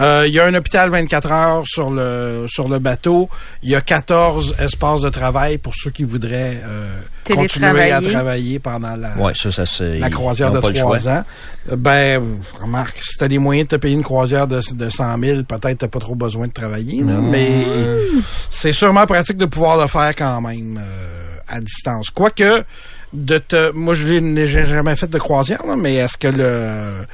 Euh, 0.00 0.24
Il 0.26 0.32
y 0.34 0.40
a 0.40 0.46
un 0.46 0.54
hôpital 0.54 0.90
24 0.90 1.30
heures 1.30 1.62
sur 1.66 1.90
le 1.90 2.46
sur 2.48 2.68
le 2.68 2.78
bateau. 2.78 3.28
Il 3.62 3.70
y 3.70 3.74
a 3.76 3.80
14 3.80 4.56
espaces 4.60 5.02
de 5.02 5.10
travail 5.10 5.58
pour 5.58 5.74
ceux 5.76 5.90
qui 5.90 6.04
voudraient 6.04 6.60
euh, 6.66 7.00
continuer 7.34 7.92
à 7.92 8.00
travailler 8.00 8.58
pendant 8.58 8.96
la, 8.96 9.16
Ouais, 9.18 9.32
ça, 9.36 9.52
ça 9.52 9.66
c'est. 9.66 9.96
la 9.96 10.10
croisière 10.10 10.50
de 10.50 10.60
trois 10.60 11.08
ans. 11.08 11.24
Ben, 11.76 12.20
remarque, 12.60 12.98
si 13.00 13.16
t'as 13.16 13.28
les 13.28 13.38
moyens 13.38 13.68
de 13.68 13.76
te 13.76 13.80
payer 13.80 13.94
une 13.94 14.02
croisière 14.02 14.46
de, 14.48 14.60
de 14.74 14.90
100 14.90 15.18
000, 15.18 15.42
peut-être 15.44 15.78
t'as 15.78 15.88
pas 15.88 16.00
trop 16.00 16.16
besoin 16.16 16.48
de 16.48 16.52
travailler, 16.52 17.02
là, 17.04 17.14
mais 17.22 17.64
c'est 18.50 18.72
sûrement 18.72 19.06
pratique 19.06 19.36
de 19.36 19.46
pouvoir 19.46 19.80
le 19.80 19.86
faire 19.86 20.14
quand 20.16 20.40
même 20.40 20.80
euh, 20.82 21.36
à 21.48 21.60
distance. 21.60 22.10
Quoique, 22.10 22.64
de 23.12 23.38
te, 23.38 23.72
moi 23.72 23.94
je 23.94 24.14
n'ai 24.14 24.46
jamais 24.46 24.96
fait 24.96 25.08
de 25.08 25.18
croisière, 25.18 25.64
mais 25.76 25.94
est-ce 25.94 26.16
que 26.16 26.28
le 26.28 27.04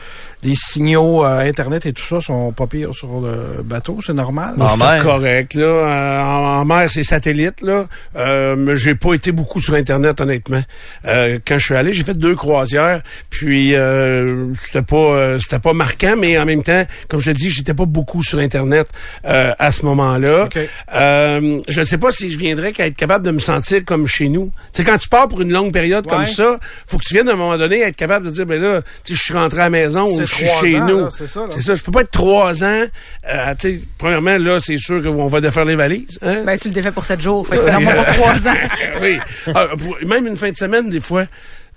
les 0.42 0.54
signaux 0.54 1.24
euh, 1.24 1.38
internet 1.40 1.84
et 1.86 1.92
tout 1.92 2.02
ça 2.02 2.20
sont 2.20 2.52
pas 2.52 2.66
pires 2.66 2.94
sur 2.94 3.20
le 3.20 3.62
bateau, 3.62 3.98
c'est 4.04 4.12
normal? 4.14 4.54
En 4.58 4.68
C'est 4.68 4.78
mer. 4.78 5.02
correct, 5.02 5.54
là. 5.54 5.64
Euh, 5.64 6.22
en, 6.22 6.60
en 6.60 6.64
mer, 6.64 6.90
c'est 6.90 7.02
satellite, 7.02 7.60
là. 7.62 7.86
Euh, 8.16 8.54
mais 8.56 8.76
j'ai 8.76 8.94
pas 8.94 9.14
été 9.14 9.32
beaucoup 9.32 9.60
sur 9.60 9.74
Internet, 9.74 10.20
honnêtement. 10.20 10.62
Euh, 11.06 11.38
quand 11.46 11.58
je 11.58 11.64
suis 11.64 11.74
allé, 11.74 11.92
j'ai 11.92 12.04
fait 12.04 12.16
deux 12.16 12.36
croisières, 12.36 13.02
puis 13.30 13.74
euh, 13.74 14.52
c'était 14.54 14.82
pas 14.82 14.96
euh, 14.96 15.38
c'était 15.40 15.58
pas 15.58 15.72
marquant, 15.72 16.14
mais 16.18 16.38
en 16.38 16.44
même 16.44 16.62
temps, 16.62 16.84
comme 17.08 17.20
je 17.20 17.30
te 17.32 17.36
dis, 17.36 17.50
j'étais 17.50 17.74
pas 17.74 17.86
beaucoup 17.86 18.22
sur 18.22 18.38
Internet 18.38 18.86
euh, 19.26 19.52
à 19.58 19.70
ce 19.72 19.84
moment-là. 19.86 20.44
OK. 20.44 20.58
Euh, 20.94 21.60
je 21.68 21.80
ne 21.80 21.84
sais 21.84 21.98
pas 21.98 22.12
si 22.12 22.30
je 22.30 22.38
viendrais 22.38 22.72
qu'à 22.72 22.86
être 22.86 22.96
capable 22.96 23.24
de 23.24 23.30
me 23.32 23.38
sentir 23.40 23.84
comme 23.84 24.06
chez 24.06 24.28
nous. 24.28 24.52
Tu 24.72 24.82
sais, 24.82 24.84
quand 24.88 24.98
tu 24.98 25.08
pars 25.08 25.28
pour 25.28 25.40
une 25.40 25.52
longue 25.52 25.72
période 25.72 26.06
comme 26.06 26.26
ça, 26.26 26.58
faut 26.86 26.98
que 26.98 27.04
tu 27.04 27.14
viennes 27.14 27.28
à 27.28 27.32
un 27.32 27.36
moment 27.36 27.56
donné 27.58 27.80
être 27.80 27.96
capable 27.96 28.26
de 28.26 28.30
dire, 28.30 28.46
ben 28.46 28.60
là, 28.60 28.82
tu 29.04 29.14
sais, 29.14 29.18
je 29.18 29.22
suis 29.24 29.34
rentré 29.34 29.60
à 29.60 29.64
la 29.64 29.70
maison 29.70 30.06
je 30.28 30.34
suis 30.34 30.46
chez 30.72 30.78
ans, 30.80 30.86
nous. 30.86 31.10
c'est 31.10 31.26
ça, 31.26 31.40
là. 31.40 31.46
C'est 31.50 31.60
ça. 31.62 31.74
Je 31.74 31.82
peux 31.82 31.92
pas 31.92 32.02
être 32.02 32.10
trois 32.10 32.62
ans. 32.64 32.84
Euh, 33.28 33.54
tu 33.58 33.76
sais, 33.76 33.80
premièrement, 33.98 34.36
là, 34.38 34.58
c'est 34.60 34.78
sûr 34.78 35.02
qu'on 35.02 35.26
va 35.26 35.40
défaire 35.40 35.64
les 35.64 35.76
valises. 35.76 36.18
Hein? 36.22 36.42
Ben, 36.44 36.58
tu 36.58 36.68
le 36.68 36.74
défais 36.74 36.92
pour 36.92 37.04
sept 37.04 37.20
jours. 37.20 37.46
Fait 37.46 37.56
que 37.58 37.64
c'est 37.64 37.70
trois 38.14 38.48
ans. 38.48 38.56
oui. 39.02 39.18
Ah, 39.54 39.66
pour- 39.76 39.96
même 40.06 40.26
une 40.26 40.36
fin 40.36 40.50
de 40.50 40.56
semaine, 40.56 40.90
des 40.90 41.00
fois, 41.00 41.24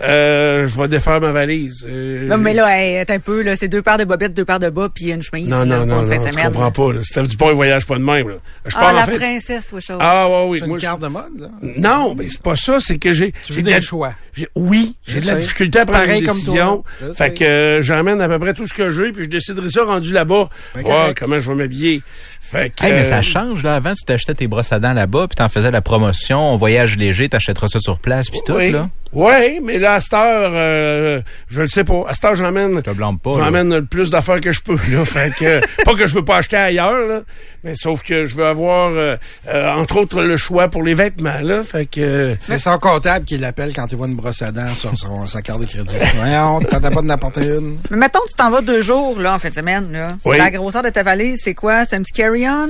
euh, 0.04 0.68
je 0.68 0.80
vais 0.80 0.88
défaire 0.88 1.20
ma 1.22 1.32
valise. 1.32 1.86
Euh, 1.88 2.28
Non, 2.28 2.38
mais 2.38 2.54
là, 2.54 2.68
hey, 2.78 3.04
un 3.08 3.20
peu, 3.20 3.42
là, 3.42 3.56
c'est 3.56 3.68
deux 3.68 3.82
paires 3.82 3.98
de 3.98 4.04
bobettes, 4.06 4.34
deux 4.34 4.46
paires 4.46 4.60
de 4.60 4.70
bas, 4.70 4.90
puis 4.94 5.12
une 5.12 5.22
chemise. 5.22 5.48
non, 5.48 5.60
là, 5.60 5.66
non, 5.66 5.86
non, 5.86 6.02
non, 6.04 6.10
tu 6.20 6.30
semaine. 6.32 6.46
comprends 6.52 6.72
pas. 6.72 6.94
Là. 6.94 7.24
Dis 7.24 7.38
pas 7.38 7.50
un 7.50 7.54
voyage 7.54 7.86
pas 7.86 7.96
de 7.96 8.04
même. 8.04 8.30
Là. 8.30 8.36
Je 8.66 8.76
Ah, 8.78 8.90
en 8.92 8.94
la 8.94 9.08
princesse, 9.08 9.68
toi, 9.68 9.80
chose. 9.80 9.98
Ah, 10.00 10.28
ouais, 10.30 10.46
oui. 10.50 10.60
c'est 10.60 10.68
moi, 10.68 10.76
une 10.78 10.82
je- 10.82 10.86
carte 10.86 11.02
de 11.02 11.08
mode, 11.08 11.40
là? 11.40 11.48
Non, 11.78 12.16
mais 12.18 12.28
c'est 12.30 12.42
pas 12.42 12.56
ça. 12.56 12.80
C'est 12.80 12.98
que 12.98 13.12
j'ai... 13.12 13.32
Tu 13.32 13.54
j'ai 13.54 13.62
veux 13.62 13.70
la- 13.70 13.80
des 13.80 13.86
choix. 13.86 14.14
j'ai- 14.34 14.50
Oui, 14.56 14.96
j'ai 15.06 15.16
Je 15.16 15.20
de 15.22 15.28
la 15.28 15.36
difficulté 15.36 15.80
à 15.80 15.86
prendre 15.86 16.10
une 16.10 16.26
comme 16.26 16.36
décision. 16.38 16.84
Je 17.02 17.12
Fait 17.14 17.34
que 17.34 17.44
euh, 17.44 17.82
j'emmène 17.82 18.22
à 18.22 18.28
peu 18.28 18.40
près 18.40 18.54
tout 18.54 18.68
ce 18.68 18.74
que 18.74 18.90
j'ai, 18.92 19.12
puis 19.12 19.26
je 19.26 19.30
déciderai 19.30 19.70
ça 19.70 19.84
rendu 19.84 20.12
là-bas. 20.14 20.48
Ben, 20.76 20.84
correct. 20.84 21.18
comment 21.20 21.40
je 21.40 21.50
vais 21.50 21.56
m'habiller. 21.56 22.02
Fait 22.42 22.70
que... 22.70 22.84
Hey, 22.86 22.92
mais 22.94 23.04
ça 23.06 23.22
change, 23.22 23.64
là. 23.64 23.76
Avant, 23.76 23.94
tu 23.94 24.04
t'achetais 24.04 24.34
tes 24.34 24.48
brosses 24.48 24.74
à 24.74 24.80
dents 24.80 24.94
là-bas, 24.94 25.28
puis 25.30 25.36
t'en 25.36 25.48
faisais 25.48 25.72
la 25.72 25.82
promotion, 25.82 26.56
voyage 26.58 26.98
léger, 26.98 27.30
t'achèteras 27.30 27.68
ça 27.68 27.80
sur 27.80 27.98
place, 28.00 28.30
puis 28.30 28.40
tout, 28.46 28.58
là. 28.58 28.90
Oui, 29.14 29.60
mais 29.62 29.78
là, 29.78 29.96
à 29.96 30.00
cette 30.00 30.14
heure, 30.14 30.52
euh, 30.54 31.22
je 31.50 31.62
le 31.62 31.68
sais 31.68 31.84
pas. 31.84 32.04
À 32.08 32.14
cette 32.14 32.24
heure, 32.26 32.36
j'emmène... 32.36 32.76
Je 32.78 32.80
te 32.82 32.92
blâme 32.92 33.20
pas. 33.20 33.36
J'emmène 33.40 33.74
le 33.76 33.84
plus 33.86 34.10
d'affaires 34.10 34.40
que 34.40 34.52
je 34.52 34.62
peux, 34.62 34.78
là. 34.90 35.04
Fait 35.06 35.34
que, 35.38 35.60
pas 35.84 35.94
que 35.96 36.08
je 36.08 36.14
veux 36.16 36.24
pas 36.24 36.38
acheter 36.38 36.56
ailleurs, 36.58 37.06
là. 37.08 37.22
Mais 37.64 37.74
sauf 37.76 38.04
que 38.04 38.24
je 38.24 38.36
veux 38.36 38.46
avoir, 38.46 38.92
euh, 38.92 39.16
euh, 39.50 39.74
entre 39.74 39.98
autres, 39.98 40.22
le 40.24 40.38
choix 40.38 40.70
pour 40.70 40.84
les 40.84 40.94
vêtements, 40.94 41.42
là. 41.44 41.62
Fait 41.64 41.86
que, 41.86 42.36
C'est 42.42 42.58
son 42.58 42.78
comptable 42.80 43.26
qui 43.26 43.38
l'appelle 43.38 43.74
quand 43.76 43.86
il 43.92 43.98
voit 43.98 44.08
une 44.08 44.16
brosse 44.16 44.42
à 44.42 44.52
dents 44.52 44.74
sur 44.76 44.98
son- 44.98 45.28
sa 45.28 45.42
carte 45.42 45.60
de 45.62 45.66
crédit. 45.66 45.96
Voyons, 46.16 46.60
t'en 46.62 46.78
as 46.84 46.92
pas 46.92 47.02
de 47.02 47.08
n'apporter 47.08 47.42
une. 47.46 47.78
Mais 47.90 47.98
mettons 47.98 48.20
que 48.22 48.30
tu 48.30 48.36
t'en 48.36 48.50
vas 48.50 48.62
deux 48.62 48.82
jours, 48.82 49.20
là, 49.20 49.34
en 49.36 49.40
fin 49.40 49.50
de 49.50 49.56
semaine, 49.56 49.92
là. 49.92 50.08
Oui. 50.26 50.38
La 50.38 50.50
grosseur 50.50 50.84
de 50.84 50.90
ta 50.90 51.04
valise, 51.04 51.42
c'est 51.44 51.54
quoi? 51.54 51.84
C'est 51.86 51.98
un 51.98 52.02
petit 52.02 52.14
carry-on? 52.14 52.70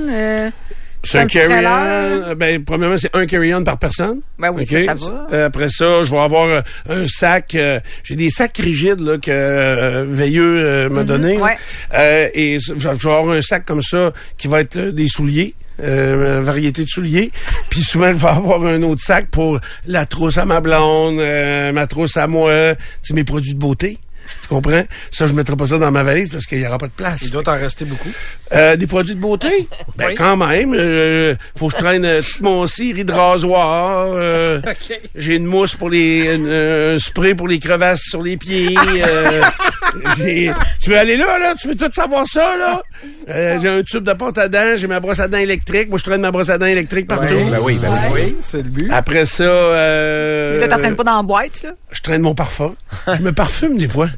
C'est 1.04 1.18
un 1.18 1.26
carry-on. 1.26 2.34
Ben, 2.36 2.64
premièrement, 2.64 2.96
c'est 2.98 3.14
un 3.14 3.26
carry-on 3.26 3.64
par 3.64 3.78
personne. 3.78 4.20
Ben 4.38 4.50
oui, 4.52 4.62
OK? 4.62 4.68
ça, 4.68 4.84
ça 4.86 4.94
va. 4.94 5.26
Euh, 5.32 5.46
Après 5.46 5.68
ça, 5.68 6.02
je 6.02 6.10
vais 6.10 6.18
avoir 6.18 6.48
euh, 6.48 6.60
un 6.88 7.06
sac. 7.06 7.54
euh, 7.54 7.80
J'ai 8.04 8.16
des 8.16 8.30
sacs 8.30 8.56
rigides 8.58 9.00
là 9.00 9.18
que 9.18 9.30
euh, 9.30 10.04
Veilleux 10.08 10.88
m'a 10.88 11.04
donné. 11.04 11.36
Mhm, 11.36 11.42
ouais. 11.42 11.56
Euh, 11.94 12.28
et 12.34 12.58
je 12.58 12.74
je 12.78 12.88
vais 12.88 13.14
avoir 13.14 13.30
un 13.36 13.42
sac 13.42 13.64
comme 13.66 13.82
ça 13.82 14.12
qui 14.38 14.48
va 14.48 14.60
être 14.60 14.78
des 14.78 15.08
souliers. 15.08 15.54
Euh, 15.80 16.42
variété 16.42 16.84
de 16.84 16.88
souliers. 16.88 17.32
Puis 17.70 17.80
souvent, 17.80 18.12
je 18.12 18.18
vais 18.18 18.28
avoir 18.28 18.62
un 18.64 18.82
autre 18.82 19.00
sac 19.02 19.26
pour 19.30 19.58
la 19.86 20.04
trousse 20.06 20.36
à 20.38 20.44
ma 20.44 20.60
blonde, 20.60 21.18
euh, 21.18 21.72
ma 21.72 21.86
trousse 21.86 22.16
à 22.18 22.26
moi, 22.26 22.74
mes 23.12 23.24
produits 23.24 23.54
de 23.54 23.58
beauté. 23.58 23.98
Tu 24.42 24.48
comprends? 24.48 24.82
Ça, 25.10 25.26
je 25.26 25.32
mettrai 25.34 25.56
pas 25.56 25.66
ça 25.66 25.78
dans 25.78 25.90
ma 25.90 26.02
valise 26.02 26.30
parce 26.32 26.46
qu'il 26.46 26.60
y 26.60 26.66
aura 26.66 26.78
pas 26.78 26.86
de 26.86 26.92
place. 26.92 27.20
Il 27.22 27.30
doit 27.30 27.42
t'en 27.42 27.58
rester 27.58 27.84
beaucoup. 27.84 28.08
Euh, 28.52 28.76
des 28.76 28.86
produits 28.86 29.14
de 29.14 29.20
beauté? 29.20 29.68
Ben, 29.96 30.06
Oui. 30.08 30.14
quand 30.14 30.36
même. 30.38 30.74
Euh, 30.74 31.34
faut 31.56 31.68
que 31.68 31.74
je 31.76 31.82
traîne 31.82 32.04
euh, 32.04 32.20
toute 32.22 32.40
mon 32.40 32.66
série 32.66 33.04
de 33.04 33.12
rasoir. 33.12 34.06
euh, 34.12 34.58
OK. 34.66 35.00
J'ai 35.14 35.36
une 35.36 35.44
mousse 35.46 35.74
pour 35.74 35.90
les... 35.90 36.34
une- 36.34 36.48
un 36.50 36.98
spray 36.98 37.34
pour 37.34 37.46
les 37.48 37.58
crevasses 37.58 38.00
sur 38.08 38.22
les 38.22 38.36
pieds. 38.36 38.74
euh, 38.78 39.42
j'ai- 40.16 40.50
tu 40.80 40.90
veux 40.90 40.98
aller 40.98 41.16
là, 41.16 41.38
là? 41.38 41.54
Tu 41.60 41.68
veux 41.68 41.76
tout 41.76 41.90
savoir 41.92 42.24
ça, 42.26 42.56
là? 42.56 42.82
Euh, 43.28 43.58
j'ai 43.60 43.68
un 43.68 43.82
tube 43.82 44.04
de 44.04 44.12
pâte 44.14 44.38
à 44.38 44.48
dents. 44.48 44.76
J'ai 44.76 44.86
ma 44.86 45.00
brosse 45.00 45.20
à 45.20 45.28
dents 45.28 45.38
électrique. 45.38 45.88
Moi, 45.88 45.98
je 45.98 46.04
traîne 46.04 46.20
ma 46.22 46.30
brosse 46.30 46.48
à 46.50 46.58
dents 46.58 46.66
électrique 46.66 47.06
partout. 47.06 47.26
Ben 47.28 47.58
oui, 47.62 47.78
ben 47.80 47.88
oui. 48.12 48.20
Oui, 48.26 48.36
c'est 48.40 48.58
le 48.62 48.68
but. 48.70 48.90
Après 48.92 49.24
ça... 49.26 49.44
Euh, 49.44 50.60
Là, 50.60 50.68
t'entraînes 50.68 50.96
pas 50.96 51.04
dans 51.04 51.16
la 51.16 51.22
boîte, 51.22 51.62
là? 51.62 51.70
je 51.90 52.00
traîne 52.00 52.22
mon 52.22 52.34
parfum. 52.34 52.74
je 53.06 53.22
me 53.22 53.32
parfume 53.32 53.76
des 53.78 53.88
fois. 53.88 54.08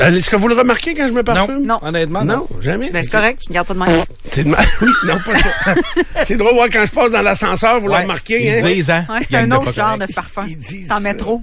Euh, 0.00 0.10
Est-ce 0.10 0.28
que 0.28 0.36
vous 0.36 0.48
le 0.48 0.54
remarquez 0.56 0.94
quand 0.94 1.06
je 1.06 1.12
me 1.12 1.22
parfume? 1.22 1.64
Non. 1.64 1.78
Honnêtement, 1.82 2.24
non. 2.24 2.38
Non, 2.38 2.48
jamais. 2.60 2.90
Ben, 2.90 3.02
c'est 3.04 3.10
correct. 3.10 3.42
Garde 3.50 3.68
ça 3.68 3.74
de 3.74 3.78
même. 3.78 4.04
C'est 4.30 4.42
de 4.44 4.48
ma... 4.48 4.56
Oui, 4.82 4.90
non, 5.06 5.14
pas 5.24 5.38
ça. 5.38 5.74
c'est 6.24 6.36
drôle, 6.36 6.54
ouais, 6.54 6.68
quand 6.68 6.84
je 6.84 6.90
passe 6.90 7.12
dans 7.12 7.22
l'ascenseur, 7.22 7.80
vous 7.80 7.86
le 7.88 7.94
remarquez, 7.94 8.44
Ils 8.44 8.58
hein? 8.64 8.68
disent, 8.72 8.90
hein? 8.90 9.06
Ouais, 9.08 9.20
c'est 9.28 9.36
un 9.36 9.50
autre 9.52 9.72
genre 9.72 9.92
correct. 9.94 10.08
de 10.08 10.14
parfum. 10.14 10.46
Ils 10.48 10.56
disent 10.56 10.88
T'en 10.88 11.00
mets 11.00 11.14
trop. 11.14 11.42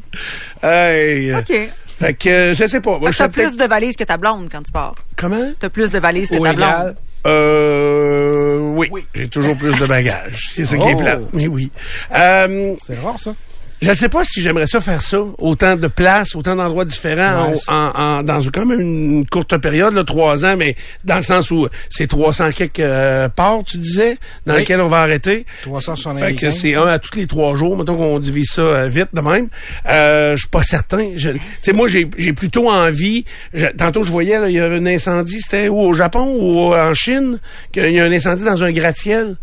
Hey, 0.61 1.33
OK. 1.33 1.53
Fait 1.99 2.13
que, 2.15 2.29
euh, 2.29 2.53
je 2.53 2.65
sais 2.67 2.81
pas. 2.81 2.99
Je 3.09 3.17
T'as 3.17 3.29
plus 3.29 3.55
de 3.55 3.63
valises 3.65 3.95
que 3.95 4.03
ta 4.03 4.17
blonde 4.17 4.49
quand 4.51 4.63
tu 4.63 4.71
pars. 4.71 4.95
Comment? 5.15 5.51
T'as 5.59 5.69
plus 5.69 5.89
de 5.91 5.99
valises 5.99 6.29
que 6.29 6.37
Au 6.37 6.43
ta 6.43 6.51
égal. 6.53 6.81
blonde. 6.83 6.95
Euh, 7.27 8.57
oui. 8.75 8.89
J'ai 9.13 9.27
toujours 9.27 9.55
plus 9.55 9.77
de 9.79 9.85
bagages. 9.85 10.51
C'est 10.55 10.65
ça 10.65 10.77
qui 10.77 10.87
est 10.87 10.93
Oh. 10.95 10.97
plate. 10.97 11.21
Mais 11.33 11.47
oui. 11.47 11.71
Euh, 12.15 12.75
C'est 12.85 12.99
rare, 12.99 13.19
ça. 13.19 13.33
Je 13.81 13.91
sais 13.93 14.09
pas 14.09 14.23
si 14.23 14.41
j'aimerais 14.43 14.67
ça 14.67 14.79
faire 14.79 15.01
ça. 15.01 15.17
Autant 15.39 15.75
de 15.75 15.87
places, 15.87 16.35
autant 16.35 16.55
d'endroits 16.55 16.85
différents 16.85 17.49
Ouais, 17.49 17.57
en, 17.67 17.73
en- 17.73 17.99
en- 18.19 18.23
dans 18.23 18.39
quand 18.53 18.65
même 18.65 18.79
une 18.79 19.25
courte 19.27 19.57
période, 19.57 19.95
là, 19.95 20.03
trois 20.03 20.45
ans, 20.45 20.55
mais 20.55 20.75
dans 21.03 21.15
le 21.15 21.23
sens 21.23 21.49
où 21.49 21.67
c'est 21.89 22.05
300 22.05 22.51
quelques 22.51 22.79
euh, 22.79 23.27
ports, 23.29 23.63
tu 23.65 23.77
disais, 23.77 24.17
dans 24.45 24.53
Oui. 24.53 24.59
lesquels 24.59 24.81
on 24.81 24.87
va 24.89 25.01
arrêter. 25.01 25.47
370 25.63 26.19
Fait 26.21 26.35
que 26.35 26.51
c'est 26.51 26.75
un 26.75 26.85
à 26.85 26.99
tous 26.99 27.17
les 27.17 27.25
trois 27.25 27.55
jours. 27.57 27.75
Mettons 27.75 27.97
qu'on 27.97 28.19
divise 28.19 28.49
ça 28.51 28.61
euh, 28.61 28.87
vite 28.87 29.09
de 29.13 29.21
même. 29.21 29.47
Euh, 29.89 30.33
je 30.33 30.41
suis 30.41 30.49
pas 30.49 30.61
certain. 30.63 31.09
Tu 31.17 31.39
sais, 31.63 31.73
moi, 31.73 31.87
j'ai 31.87 32.07
j'ai 32.17 32.33
plutôt 32.33 32.69
envie. 32.69 33.25
je- 33.53 33.65
tantôt, 33.65 34.03
je 34.03 34.11
voyais, 34.11 34.37
il 34.47 34.51
y 34.55 34.59
avait 34.59 34.77
un 34.77 34.85
incendie. 34.85 35.39
C'était 35.41 35.69
où, 35.69 35.79
au 35.79 35.93
Japon 35.93 36.37
ou 36.39 36.75
en 36.75 36.93
Chine? 36.93 37.39
Qu'il 37.73 37.89
y 37.91 37.99
a 37.99 38.03
un 38.05 38.11
incendie 38.11 38.43
dans 38.43 38.63
un 38.63 38.71
gratte-ciel. 38.71 39.37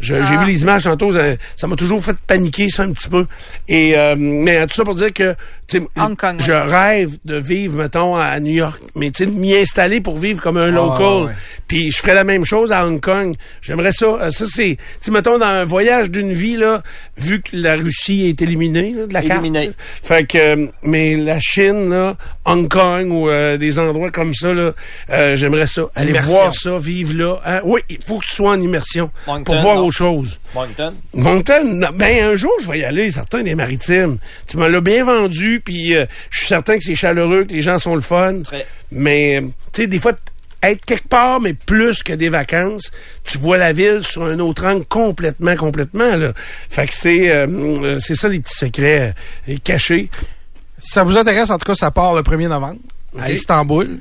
Je- 0.00 0.16
J'ai 0.22 0.36
vu 0.36 0.46
les 0.46 0.62
images 0.62 0.84
tantôt, 0.84 1.12
ça 1.12 1.20
ça 1.56 1.66
m'a 1.66 1.76
toujours 1.76 2.04
fait 2.04 2.16
paniquer 2.26 2.68
ça 2.68 2.82
un 2.82 2.92
petit 2.92 3.08
peu. 3.08 3.26
Et 3.68 3.96
euh, 3.96 4.14
mais 4.18 4.66
tout 4.66 4.74
ça 4.74 4.84
pour 4.84 4.94
dire 4.96 5.12
que 5.12 5.34
tu 5.66 5.78
sais, 5.80 5.86
Hong 5.98 6.14
Kong, 6.16 6.36
je 6.40 6.52
ouais. 6.52 6.58
rêve 6.60 7.12
de 7.24 7.36
vivre 7.36 7.76
mettons 7.78 8.16
à 8.16 8.38
New 8.40 8.52
York, 8.52 8.82
mais 8.96 9.10
tu 9.10 9.24
sais 9.24 9.30
de 9.30 9.34
m'y 9.36 9.54
installer 9.56 10.00
pour 10.00 10.18
vivre 10.18 10.42
comme 10.42 10.56
un 10.58 10.68
Ah, 10.68 10.70
local. 10.70 11.28
ouais. 11.28 11.32
Puis 11.68 11.90
je 11.90 11.96
ferais 11.98 12.14
la 12.14 12.24
même 12.24 12.44
chose 12.44 12.70
à 12.72 12.86
Hong 12.86 13.00
Kong. 13.00 13.34
J'aimerais 13.62 13.92
ça. 13.92 14.06
Euh, 14.06 14.30
Ça 14.30 14.44
c'est, 14.46 14.76
tu 14.76 14.84
sais 15.00 15.10
mettons 15.10 15.38
dans 15.38 15.46
un 15.46 15.64
voyage 15.64 16.10
d'une 16.10 16.32
vie 16.32 16.56
là, 16.56 16.82
vu 17.16 17.40
que 17.40 17.50
la 17.54 17.76
Russie 17.76 18.26
est 18.28 18.42
éliminée 18.42 18.92
là, 18.96 19.06
de 19.06 19.14
la 19.14 19.22
Éliminée. 19.24 19.66
carte. 19.66 19.76
Fait 20.02 20.26
que 20.26 20.68
mais 20.82 21.14
la 21.14 21.38
Chine 21.40 21.88
là, 21.88 22.16
Hong 22.44 22.68
Kong 22.68 23.10
ou 23.10 23.28
euh, 23.30 23.56
des 23.56 23.78
endroits 23.78 24.10
comme 24.10 24.34
ça 24.34 24.52
là, 24.52 24.72
euh, 25.10 25.36
j'aimerais 25.36 25.66
ça. 25.66 25.82
Aller 25.94 26.10
Immersion. 26.10 26.32
voir 26.34 26.54
ça, 26.54 26.76
vivre 26.78 27.14
là. 27.14 27.36
Hein? 27.46 27.60
Oui, 27.64 27.80
il 27.88 27.98
faut 28.04 28.18
que 28.18 28.26
tu 28.26 28.32
sois 28.32 28.50
en 28.50 28.60
immersion 28.60 29.10
Moncton, 29.26 29.44
pour 29.44 29.54
voir 29.62 29.83
non. 29.84 29.86
autre 29.86 29.96
chose. 29.96 30.38
Moncton? 30.54 30.94
Moncton, 31.14 31.80
ben 31.94 32.32
un 32.32 32.36
jour 32.36 32.52
je 32.60 32.68
vais 32.68 32.80
y 32.80 32.84
aller, 32.84 33.10
certain 33.10 33.42
des 33.42 33.54
maritimes. 33.54 34.18
Tu 34.46 34.56
me 34.56 34.68
l'as 34.68 34.80
bien 34.80 35.04
vendu, 35.04 35.60
puis 35.64 35.94
euh, 35.94 36.06
je 36.30 36.38
suis 36.38 36.48
certain 36.48 36.78
que 36.78 36.84
c'est 36.84 36.94
chaleureux, 36.94 37.44
que 37.44 37.52
les 37.52 37.62
gens 37.62 37.78
sont 37.78 37.94
le 37.94 38.00
fun. 38.00 38.42
Très. 38.42 38.66
Mais 38.90 39.42
tu 39.72 39.82
sais, 39.82 39.86
des 39.86 39.98
fois 39.98 40.12
être 40.64 40.84
quelque 40.84 41.08
part, 41.08 41.40
mais 41.40 41.54
plus 41.54 42.02
que 42.02 42.12
des 42.12 42.28
vacances, 42.28 42.90
tu 43.24 43.38
vois 43.38 43.58
la 43.58 43.72
ville 43.72 44.02
sur 44.02 44.24
un 44.24 44.38
autre 44.38 44.64
angle 44.64 44.84
complètement, 44.86 45.56
complètement 45.56 46.16
là. 46.16 46.32
Fait 46.68 46.86
que 46.86 46.94
c'est 46.94 47.30
euh, 47.30 47.46
euh, 47.48 47.98
c'est 47.98 48.14
ça 48.14 48.28
les 48.28 48.40
petits 48.40 48.56
secrets 48.56 49.14
euh, 49.48 49.56
cachés. 49.62 50.10
Si 50.78 50.92
ça 50.92 51.04
vous 51.04 51.16
intéresse, 51.16 51.50
en 51.50 51.58
tout 51.58 51.66
cas, 51.66 51.74
ça 51.74 51.90
part 51.90 52.14
le 52.14 52.22
1er 52.22 52.48
novembre 52.48 52.80
à. 53.18 53.30
Istanbul. 53.30 53.98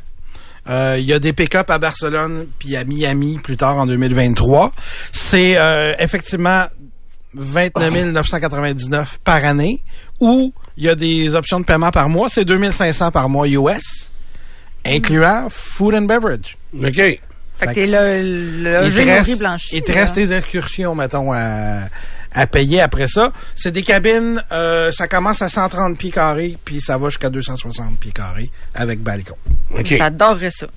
Euh, 0.70 0.96
Il 1.00 1.06
y 1.06 1.14
a 1.14 1.20
des 1.20 1.34
pick-up 1.34 1.70
à 1.70 1.78
Barcelone 1.78 2.48
puis 2.60 2.76
à 2.76 2.84
Miami 2.84 3.40
plus 3.44 3.58
tard 3.58 3.78
en 3.78 3.86
2023. 3.86 4.72
C'est 5.12 5.58
euh, 5.58 5.94
effectivement 6.00 6.66
29 7.36 8.06
999 8.14 9.20
par 9.24 9.44
année 9.44 9.82
ou 10.20 10.54
il 10.78 10.86
y 10.86 10.90
a 10.90 10.96
des 10.96 11.36
options 11.36 11.60
de 11.60 11.66
paiement 11.66 11.92
par 11.92 12.10
mois. 12.10 12.30
C'est 12.30 12.46
2500 12.46 13.12
par 13.12 13.30
mois 13.30 13.48
US, 13.48 14.12
incluant 14.86 15.48
food 15.50 15.96
and 15.96 16.04
beverage. 16.04 16.58
OK. 16.74 17.20
Fait 17.56 17.68
que 17.68 17.74
t'es 17.74 17.86
le, 17.86 18.64
le 18.64 18.88
il 18.88 18.94
te 18.94 19.02
reste, 19.02 19.38
blanchi. 19.38 19.70
il 19.76 19.84
te 19.84 19.92
là. 19.92 20.02
reste 20.02 20.16
des 20.16 20.34
excursions, 20.34 20.96
mettons, 20.96 21.32
à, 21.32 21.82
à 22.34 22.48
payer 22.48 22.82
après 22.82 23.08
ça. 23.08 23.32
C'est 23.56 23.72
des 23.72 23.84
cabines, 23.84 24.42
euh, 24.52 24.92
ça 24.92 25.08
commence 25.08 25.42
à 25.42 25.50
130 25.50 25.98
pieds 25.98 26.12
carrés, 26.12 26.58
puis 26.64 26.82
ça 26.82 26.98
va 26.98 27.10
jusqu'à 27.10 27.30
260 27.30 28.00
pieds 28.00 28.12
carrés 28.12 28.50
avec 28.74 29.02
balcon. 29.02 29.36
OK. 29.72 29.86
J'adorerais 29.86 30.52
ça. 30.52 30.68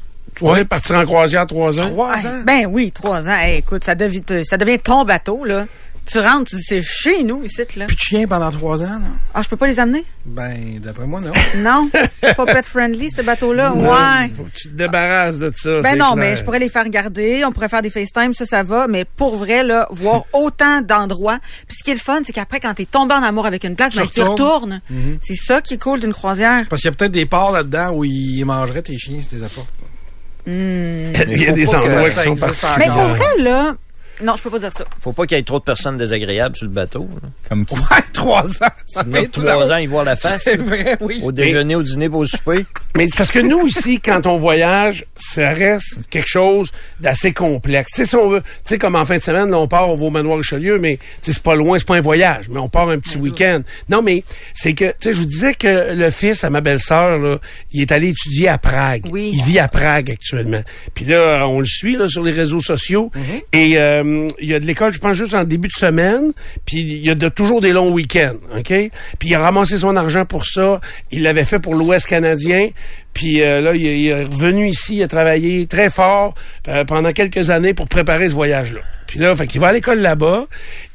Ouais, 0.41 0.65
partir 0.65 0.97
en 0.97 1.05
croisière 1.05 1.47
trois 1.47 1.79
ans? 1.81 1.89
Trois 1.89 2.27
ans? 2.27 2.43
Ben 2.45 2.67
oui, 2.69 2.93
trois 2.93 3.27
ans. 3.27 3.37
Hey, 3.37 3.59
écoute, 3.59 3.85
ça 3.85 3.95
devient, 3.95 4.23
ça 4.45 4.57
devient 4.57 4.79
ton 4.79 5.05
bateau, 5.05 5.45
là. 5.45 5.67
Tu 6.11 6.21
rentres, 6.21 6.51
tu 6.51 6.57
dis, 6.57 6.63
c'est 6.63 6.83
chez 6.83 7.25
nous, 7.25 7.43
ici, 7.45 7.63
là. 7.77 7.87
Plus 7.87 7.97
de 7.97 8.01
chiens 8.01 8.27
pendant 8.29 8.51
trois 8.53 8.81
ans, 8.83 8.99
non? 9.01 9.11
Ah, 9.35 9.43
je 9.43 9.49
peux 9.49 9.57
pas 9.57 9.67
les 9.67 9.81
amener? 9.81 10.05
Ben, 10.25 10.79
d'après 10.81 11.05
moi, 11.05 11.21
non. 11.21 11.33
Non? 11.59 11.89
pas 12.37 12.47
pet 12.47 12.65
friendly, 12.65 13.11
ce 13.11 13.23
bateau-là? 13.23 13.73
Ouais. 13.75 14.31
Faut 14.37 14.45
que 14.45 14.51
tu 14.55 14.69
te 14.69 14.75
débarrasses 14.75 15.39
de 15.39 15.53
ça. 15.55 15.81
Ben 15.81 15.97
non, 15.99 16.13
clair. 16.13 16.17
mais 16.17 16.37
je 16.37 16.45
pourrais 16.45 16.61
les 16.61 16.69
faire 16.69 16.89
garder, 16.89 17.45
on 17.45 17.51
pourrait 17.51 17.69
faire 17.69 17.83
des 17.83 17.91
FaceTime, 17.91 18.35
ça, 18.35 18.47
ça 18.47 18.63
va, 18.63 18.87
mais 18.87 19.05
pour 19.05 19.37
vrai, 19.37 19.65
là, 19.65 19.89
voir 19.91 20.25
autant 20.33 20.81
d'endroits. 20.81 21.39
Puis 21.67 21.79
ce 21.79 21.83
qui 21.85 21.91
est 21.91 21.95
le 21.95 22.01
fun, 22.01 22.21
c'est 22.25 22.33
qu'après, 22.33 22.61
quand 22.61 22.75
t'es 22.75 22.87
tombé 22.87 23.15
en 23.15 23.23
amour 23.23 23.47
avec 23.47 23.65
une 23.65 23.75
place, 23.75 23.93
Tu 23.93 23.99
ben, 23.99 24.05
retournes. 24.05 24.31
retournes. 24.31 24.81
C'est 25.21 25.35
ça 25.35 25.61
qui 25.61 25.75
est 25.75 25.79
cool 25.83 25.99
d'une 26.01 26.15
croisière. 26.15 26.65
Parce 26.71 26.83
qu'il 26.83 26.91
y 26.91 26.95
a 26.95 26.97
peut-être 26.97 27.13
des 27.13 27.27
ports 27.27 27.51
là-dedans 27.51 27.91
où 27.93 28.05
ils 28.05 28.45
mangeraient 28.45 28.83
tes 28.83 28.97
chiens 28.97 29.21
si 29.21 29.29
tu 29.29 29.35
les 29.37 29.43
apportes. 29.45 29.69
il 30.47 31.43
y 31.43 31.47
a 31.49 31.53
des 31.53 31.69
endroits 31.75 32.09
qui 32.09 32.39
ça 32.39 32.53
sont. 32.53 32.69
Mais 32.79 32.87
pour 32.87 33.09
vrai, 33.09 33.39
là, 33.41 33.75
non, 34.23 34.35
je 34.37 34.43
peux 34.43 34.51
pas 34.51 34.59
dire 34.59 34.73
ça. 34.73 34.85
Faut 35.01 35.13
pas 35.13 35.27
qu'il 35.27 35.37
y 35.37 35.41
ait 35.41 35.45
trop 35.45 35.59
de 35.59 35.65
personnes 35.65 35.97
désagréables 35.97 36.57
sur 36.57 36.67
le 36.67 36.73
bateau. 36.73 37.09
là. 37.23 37.29
Comme 37.49 37.67
qui? 37.67 37.75
Ouais, 37.75 37.81
trois 38.13 38.45
ans, 38.47 38.71
ça 38.87 39.05
fait 39.05 39.27
tout 39.29 39.43
trois 39.43 39.71
ans, 39.71 39.77
ils 39.77 39.89
voient 39.89 40.05
la 40.05 40.17
face. 40.17 40.43
C'est 40.45 40.57
vrai, 40.61 40.97
oui. 41.01 41.21
Au 41.23 41.33
déjeuner, 41.33 41.75
au 41.75 41.83
dîner, 41.83 42.09
au 42.09 42.25
souper. 42.25 42.65
Mais 42.97 43.07
c'est 43.09 43.17
parce 43.17 43.31
que 43.31 43.41
nous, 43.41 43.67
ici, 43.67 44.01
quand 44.01 44.27
on 44.27 44.39
voyage, 44.39 45.05
ça 45.17 45.51
reste 45.51 46.09
quelque 46.11 46.29
chose 46.29 46.71
d'assez 47.01 47.33
complexe. 47.33 47.93
Tu 47.93 48.03
sais, 48.03 48.07
si 48.07 48.17
on 48.17 48.29
veut, 48.29 48.41
tu 48.41 48.49
sais, 48.65 48.79
comme 48.79 48.97
en 48.97 49.05
fin 49.05 49.19
de 49.19 49.23
semaine, 49.23 49.51
là, 49.51 49.59
on 49.59 49.69
part, 49.69 49.89
on 49.91 49.97
va 49.97 50.05
au 50.05 50.11
manoir 50.11 50.39
Richelieu, 50.39 50.79
mais 50.79 50.97
tu 50.97 51.31
sais, 51.31 51.33
c'est 51.35 51.43
pas 51.43 51.55
loin, 51.55 51.79
c'est 51.79 51.87
pas 51.87 51.97
un 51.97 52.01
voyage, 52.01 52.49
mais 52.49 52.59
on 52.59 52.69
part 52.69 52.89
un 52.89 52.99
petit 52.99 53.19
week-end. 53.19 53.61
Non, 53.91 54.01
mais 54.03 54.25
c'est 54.55 54.73
que, 54.73 54.87
tu 54.87 54.95
sais, 55.01 55.13
je 55.13 55.19
vous 55.19 55.27
disais 55.27 55.55
que 55.55 55.93
le 55.95 56.11
fils 56.11 56.43
à 56.45 56.51
ma 56.51 56.61
belle-sœur, 56.63 57.19
là, 57.19 57.39
il 57.73 57.83
est 57.83 57.93
allé 57.93 58.09
étudier 58.09 58.49
à 58.49 58.57
Prague. 58.59 59.07
Oui. 59.11 59.31
Il 59.35 59.43
vit 59.45 59.59
à 59.59 59.69
Prague 59.69 60.11
actuellement. 60.11 60.63
Puis 60.95 61.05
là, 61.05 61.47
on 61.47 61.61
le 61.61 61.67
suit, 61.67 61.97
là, 61.97 62.09
sur 62.09 62.23
les 62.23 62.33
réseaux 62.33 62.61
sociaux. 62.61 63.11
Et 63.53 63.77
euh, 63.79 64.05
il 64.41 64.49
y 64.49 64.55
a 64.55 64.61
de 64.61 64.67
l'école, 64.67 64.93
je 64.93 64.99
pense, 64.99 65.17
juste 65.17 65.35
en 65.35 65.45
début 65.45 65.69
de 65.69 65.73
semaine. 65.73 66.33
Puis 66.65 66.79
il 66.81 67.05
y 67.05 67.11
a 67.11 67.31
toujours 67.31 67.61
des 67.61 67.73
longs 67.73 67.91
week-ends, 67.93 68.37
OK? 68.57 68.73
Puis 69.19 69.29
il 69.29 69.35
a 69.35 69.41
ramassé 69.41 69.79
son 69.79 69.97
argent 69.97 70.25
pour 70.25 70.45
ça. 70.45 70.81
Il 71.11 71.23
l'avait 71.23 71.45
fait 71.45 71.59
pour 71.59 71.75
l'Ouest 71.75 72.07
canadien. 72.07 72.69
Puis 73.13 73.43
euh, 73.43 73.61
là, 73.61 73.75
il, 73.75 73.87
est- 73.87 73.99
il 74.01 74.07
est 74.09 74.25
revenu 74.25 74.69
ici, 74.69 74.97
il 74.97 75.03
a 75.03 75.09
travaillé 75.09 75.67
très 75.67 75.89
fort 75.91 76.35
euh, 76.69 76.85
pendant 76.85 77.13
quelques 77.13 77.51
années 77.51 77.73
pour 77.75 77.89
préparer 77.89 78.29
ce 78.29 78.35
voyage-là. 78.35 78.81
Puis 79.07 79.21
là, 79.21 79.35
fait 79.37 79.47
qu'il 79.47 79.61
va 79.61 79.69
à 79.69 79.73
l'école 79.73 80.01
là-bas 80.01 80.47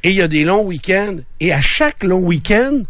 et 0.03 0.09
il 0.09 0.15
y 0.15 0.21
a 0.21 0.27
des 0.27 0.43
longs 0.43 0.63
week-ends. 0.63 1.15
Et 1.39 1.51
à 1.53 1.61
chaque 1.61 2.03
long 2.03 2.19
week-end, 2.19 2.81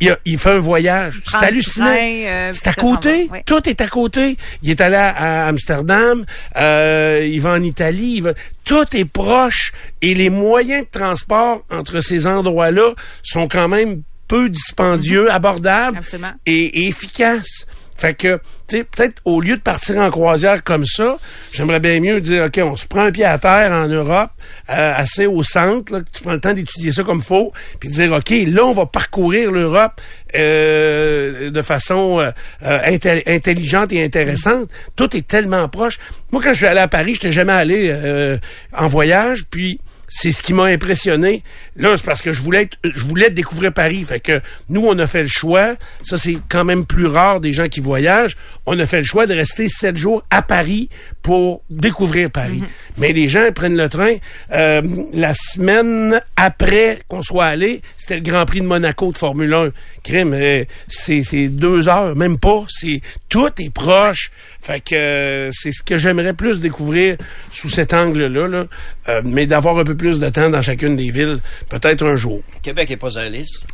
il, 0.00 0.10
a- 0.10 0.18
il 0.24 0.38
fait 0.38 0.50
un 0.50 0.58
voyage. 0.58 1.22
C'est 1.26 1.36
hallucinant. 1.44 1.86
euh, 2.28 2.50
c'est 2.52 2.68
à 2.68 2.72
côté. 2.74 3.26
va, 3.26 3.32
ouais. 3.34 3.42
Tout 3.46 3.68
est 3.68 3.80
à 3.80 3.86
côté. 3.88 4.36
Il 4.62 4.70
est 4.70 4.80
allé 4.80 4.96
à, 4.96 5.10
à 5.44 5.46
Amsterdam, 5.48 6.24
euh, 6.56 7.28
il 7.30 7.40
va 7.40 7.52
en 7.52 7.62
Italie, 7.62 8.14
il 8.16 8.22
va... 8.22 8.32
tout 8.64 8.84
est 8.96 9.04
proche 9.04 9.72
et 10.02 10.14
les 10.14 10.30
moyens 10.30 10.84
de 10.84 10.98
transport 10.98 11.64
entre 11.70 12.00
ces 12.00 12.26
endroits-là 12.26 12.92
sont 13.22 13.48
quand 13.48 13.68
même 13.68 14.02
peu 14.28 14.48
dispendieux, 14.48 15.30
abordables 15.30 15.96
Mm-hmm. 15.96 15.98
Absolument. 16.00 16.32
et, 16.46 16.82
et 16.84 16.88
efficaces. 16.88 17.66
Fait 17.96 18.14
que, 18.14 18.40
tu 18.66 18.78
sais, 18.78 18.84
peut-être 18.84 19.22
au 19.24 19.40
lieu 19.40 19.56
de 19.56 19.62
partir 19.62 19.98
en 19.98 20.10
croisière 20.10 20.64
comme 20.64 20.84
ça, 20.84 21.16
j'aimerais 21.52 21.80
bien 21.80 22.00
mieux 22.00 22.20
dire, 22.20 22.44
OK, 22.44 22.60
on 22.62 22.76
se 22.76 22.86
prend 22.86 23.02
un 23.04 23.12
pied 23.12 23.24
à 23.24 23.38
terre 23.38 23.70
en 23.72 23.86
Europe, 23.86 24.30
euh, 24.70 24.92
assez 24.96 25.26
au 25.26 25.42
centre, 25.42 25.92
là, 25.92 26.00
que 26.00 26.10
tu 26.12 26.22
prends 26.22 26.32
le 26.32 26.40
temps 26.40 26.52
d'étudier 26.52 26.92
ça 26.92 27.04
comme 27.04 27.22
faut, 27.22 27.52
puis 27.78 27.88
dire, 27.88 28.12
OK, 28.12 28.30
là, 28.30 28.64
on 28.64 28.74
va 28.74 28.86
parcourir 28.86 29.50
l'Europe 29.52 30.00
euh, 30.34 31.50
de 31.50 31.62
façon 31.62 32.20
euh, 32.20 32.30
intel- 32.62 33.22
intelligente 33.26 33.92
et 33.92 34.04
intéressante. 34.04 34.68
Tout 34.96 35.16
est 35.16 35.26
tellement 35.26 35.68
proche. 35.68 35.98
Moi, 36.32 36.42
quand 36.42 36.52
je 36.52 36.58
suis 36.58 36.66
allé 36.66 36.80
à 36.80 36.88
Paris, 36.88 37.14
je 37.14 37.20
n'étais 37.20 37.32
jamais 37.32 37.52
allé 37.52 38.38
en 38.76 38.88
voyage, 38.88 39.44
puis 39.50 39.80
c'est 40.16 40.30
ce 40.30 40.42
qui 40.42 40.52
m'a 40.52 40.66
impressionné. 40.66 41.42
Là, 41.76 41.96
c'est 41.96 42.04
parce 42.06 42.22
que 42.22 42.32
je 42.32 42.40
voulais 42.40 42.62
être- 42.62 42.78
je 42.84 43.04
voulais 43.04 43.30
découvrir 43.30 43.72
Paris. 43.72 44.04
Fait 44.04 44.20
que 44.20 44.40
nous, 44.68 44.86
on 44.86 44.96
a 45.00 45.08
fait 45.08 45.22
le 45.22 45.28
choix. 45.28 45.74
Ça, 46.02 46.16
c'est 46.16 46.36
quand 46.48 46.64
même 46.64 46.86
plus 46.86 47.06
rare 47.06 47.40
des 47.40 47.52
gens 47.52 47.66
qui 47.68 47.80
voyagent. 47.80 48.36
On 48.64 48.78
a 48.78 48.86
fait 48.86 48.98
le 48.98 49.04
choix 49.04 49.26
de 49.26 49.34
rester 49.34 49.68
sept 49.68 49.96
jours 49.96 50.24
à 50.30 50.40
Paris 50.40 50.88
pour 51.24 51.62
découvrir 51.70 52.30
Paris. 52.30 52.62
Mais 52.98 53.12
les 53.12 53.30
gens 53.30 53.50
prennent 53.54 53.78
le 53.78 53.88
train. 53.88 54.16
Euh, 54.52 54.82
la 55.14 55.32
semaine 55.32 56.20
après 56.36 56.98
qu'on 57.08 57.22
soit 57.22 57.46
allé, 57.46 57.80
c'était 57.96 58.16
le 58.16 58.20
Grand 58.20 58.44
Prix 58.44 58.60
de 58.60 58.66
Monaco 58.66 59.10
de 59.10 59.16
Formule 59.16 59.54
1. 59.54 59.70
Crime, 60.02 60.34
euh, 60.34 60.64
c'est 60.86 61.48
deux 61.48 61.88
heures, 61.88 62.14
même 62.14 62.38
pas. 62.38 62.64
C'est 62.68 63.00
tout 63.30 63.50
est 63.58 63.70
proche. 63.70 64.30
Fait 64.60 64.80
que 64.80 64.94
euh, 64.94 65.50
c'est 65.50 65.72
ce 65.72 65.82
que 65.82 65.96
j'aimerais 65.96 66.34
plus 66.34 66.60
découvrir 66.60 67.16
sous 67.52 67.70
cet 67.70 67.94
angle-là, 67.94 68.46
là. 68.46 68.66
Euh, 69.08 69.22
mais 69.24 69.46
d'avoir 69.46 69.78
un 69.78 69.84
peu 69.84 69.96
plus 69.96 70.20
de 70.20 70.28
temps 70.28 70.50
dans 70.50 70.60
chacune 70.60 70.94
des 70.94 71.10
villes, 71.10 71.40
peut-être 71.70 72.04
un 72.04 72.16
jour. 72.16 72.42
Québec 72.62 72.90
est 72.90 72.98
pas 72.98 73.10
sur 73.10 73.22
la 73.22 73.30
liste? 73.30 73.64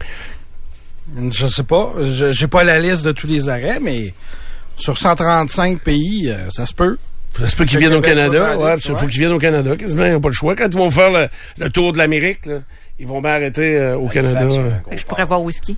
Je 1.33 1.49
sais 1.49 1.65
pas. 1.65 1.95
Je 1.99 2.31
j'ai 2.31 2.47
pas 2.47 2.63
la 2.63 2.79
liste 2.79 3.05
de 3.05 3.11
tous 3.11 3.27
les 3.27 3.49
arrêts, 3.49 3.81
mais 3.81 4.15
sur 4.77 4.97
135 4.97 5.81
pays, 5.81 6.31
euh, 6.31 6.49
ça 6.51 6.65
se 6.65 6.73
peut. 6.73 6.97
Ça 7.41 7.49
se 7.49 7.57
peut 7.57 7.65
qu'ils 7.65 7.79
viennent 7.79 7.95
au 7.95 8.01
Canada. 8.01 8.59
Ouais, 8.59 8.75
il 8.77 8.81
faut 8.97 9.07
qu'ils 9.07 9.21
viennent 9.21 9.33
au 9.33 9.39
Canada. 9.39 9.77
Quasiment, 9.77 10.05
ils 10.07 10.13
n'ont 10.13 10.21
pas 10.21 10.29
le 10.29 10.35
choix. 10.35 10.55
Quand 10.55 10.67
ils 10.71 10.77
vont 10.77 10.91
faire 10.91 11.11
le, 11.11 11.29
le 11.59 11.71
tour 11.71 11.93
de 11.93 11.99
l'Amérique, 11.99 12.47
là, 12.47 12.59
ils 12.99 13.07
vont 13.07 13.21
bien 13.21 13.33
arrêter 13.33 13.77
euh, 13.77 13.97
au 13.97 14.09
Canada. 14.09 14.47
Je 14.93 15.05
pourrais 15.05 15.25
voir 15.25 15.43
whisky. 15.43 15.77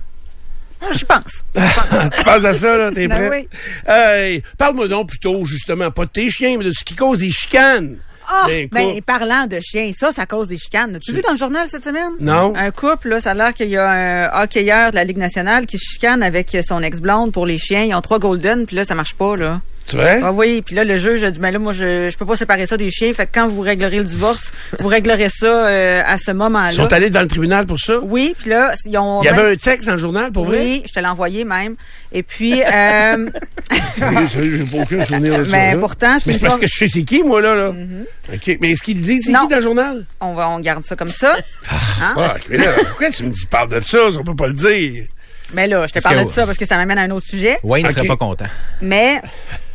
Ah, 0.81 0.87
J'y 0.93 1.05
pense. 1.05 1.43
tu 1.53 2.23
penses 2.23 2.43
à 2.43 2.53
ça, 2.53 2.77
là? 2.77 2.91
T'es 2.91 3.07
Ben 3.07 3.29
prêt? 3.29 3.47
oui. 3.87 3.91
Hey, 3.93 4.43
Parle-moi 4.57 4.89
donc 4.89 5.07
plutôt, 5.09 5.45
justement, 5.45 5.89
pas 5.91 6.03
de 6.05 6.09
tes 6.09 6.29
chiens, 6.29 6.57
mais 6.57 6.65
de 6.65 6.71
ce 6.71 6.83
qui 6.83 6.95
cause 6.95 7.19
des 7.19 7.29
chicanes. 7.29 7.95
Ah, 8.27 8.45
ben, 8.47 8.69
couple. 8.69 9.01
parlant 9.01 9.47
de 9.47 9.59
chiens, 9.61 9.91
ça, 9.93 10.11
ça 10.13 10.25
cause 10.25 10.47
des 10.47 10.57
chicanes. 10.57 10.97
Tu 11.01 11.13
vu 11.13 11.21
dans 11.21 11.31
le 11.33 11.37
journal 11.37 11.67
cette 11.69 11.83
semaine? 11.83 12.11
Non. 12.21 12.53
Un 12.55 12.71
couple, 12.71 13.09
là, 13.09 13.19
ça 13.21 13.31
a 13.31 13.33
l'air 13.33 13.53
qu'il 13.53 13.69
y 13.69 13.77
a 13.77 13.89
un 13.89 14.43
hockeyeur 14.43 14.91
de 14.91 14.95
la 14.95 15.03
Ligue 15.03 15.17
nationale 15.17 15.65
qui 15.65 15.77
chicane 15.77 16.23
avec 16.23 16.57
son 16.65 16.81
ex-blonde 16.81 17.31
pour 17.33 17.45
les 17.45 17.57
chiens. 17.57 17.83
Ils 17.83 17.93
ont 17.93 18.01
trois 18.01 18.19
golden, 18.19 18.65
puis 18.65 18.75
là, 18.77 18.83
ça 18.85 18.95
marche 18.95 19.15
pas, 19.15 19.35
là. 19.35 19.61
Tu 19.87 19.97
vois? 19.97 20.19
Ah 20.23 20.31
oui, 20.31 20.61
puis 20.65 20.75
là, 20.75 20.83
le 20.83 20.97
juge 20.97 21.23
a 21.25 21.31
dit, 21.31 21.39
ben 21.39 21.51
là, 21.51 21.59
moi, 21.59 21.73
je, 21.73 22.09
je 22.09 22.17
peux 22.17 22.25
pas 22.25 22.35
séparer 22.37 22.65
ça 22.65 22.77
des 22.77 22.89
chiens. 22.89 23.11
Fait 23.13 23.25
que 23.25 23.31
quand 23.33 23.47
vous 23.47 23.61
réglerez 23.61 23.97
le 23.97 24.05
divorce, 24.05 24.51
vous 24.79 24.87
réglerez 24.87 25.27
ça 25.29 25.45
euh, 25.45 26.01
à 26.05 26.17
ce 26.17 26.31
moment-là. 26.31 26.71
Ils 26.71 26.75
sont 26.75 26.93
allés 26.93 27.09
dans 27.09 27.21
le 27.21 27.27
tribunal 27.27 27.65
pour 27.65 27.79
ça? 27.79 27.99
Oui, 28.01 28.33
puis 28.39 28.49
là, 28.49 28.73
ils 28.85 28.97
ont... 28.97 29.21
Il 29.21 29.25
y 29.25 29.29
avait 29.29 29.51
un 29.51 29.55
texte 29.57 29.87
dans 29.87 29.93
le 29.93 29.99
journal, 29.99 30.31
pour 30.31 30.45
vrai? 30.45 30.59
Oui, 30.59 30.83
je 30.87 30.93
te 30.93 30.99
l'ai 30.99 31.05
envoyé 31.07 31.43
même. 31.43 31.75
Et 32.13 32.23
puis, 32.23 32.61
euh, 32.63 33.29
j'ai 33.97 34.63
pas 34.65 34.77
aucun 34.83 35.05
souvenir 35.05 35.39
de 35.39 35.43
ça. 35.43 35.51
Mais 35.51 35.73
là. 35.73 35.79
pourtant, 35.79 36.17
c'est 36.23 36.31
Mais 36.31 36.39
parce 36.39 36.57
que 36.59 36.67
je 36.67 36.73
sais 36.75 36.87
c'est 36.87 37.03
qui, 37.03 37.23
moi, 37.23 37.41
là. 37.41 37.55
là. 37.55 37.73
OK. 38.33 38.57
Mais 38.61 38.71
est-ce 38.71 38.83
qu'il 38.83 39.01
dit, 39.01 39.19
c'est 39.19 39.33
qui 39.33 39.47
dans 39.47 39.55
le 39.55 39.61
journal? 39.61 40.05
on 40.21 40.33
va, 40.33 40.49
on 40.49 40.59
garde 40.59 40.83
ça 40.85 40.95
comme 40.95 41.07
ça. 41.09 41.35
Hein? 42.01 42.13
Fuck, 42.15 42.41
mais 42.49 42.57
là, 42.57 42.71
pourquoi 42.87 43.09
tu 43.09 43.23
me 43.23 43.29
dis, 43.31 43.45
parle 43.47 43.69
de 43.69 43.79
ça? 43.81 43.97
On 44.19 44.23
peut 44.23 44.35
pas 44.35 44.47
le 44.47 44.53
dire? 44.53 45.05
Mais 45.53 45.67
là, 45.67 45.85
je 45.85 45.93
te 45.93 45.99
que- 45.99 46.23
de 46.25 46.29
ça 46.31 46.45
parce 46.45 46.57
que 46.57 46.65
ça 46.65 46.77
m'amène 46.77 46.97
à 46.97 47.01
un 47.01 47.11
autre 47.11 47.27
sujet. 47.27 47.57
Wayne 47.63 47.83
ne 47.85 47.89
Ok. 47.91 47.95
serait 47.97 48.07
pas 48.07 48.15
content. 48.15 48.45
Mais 48.81 49.21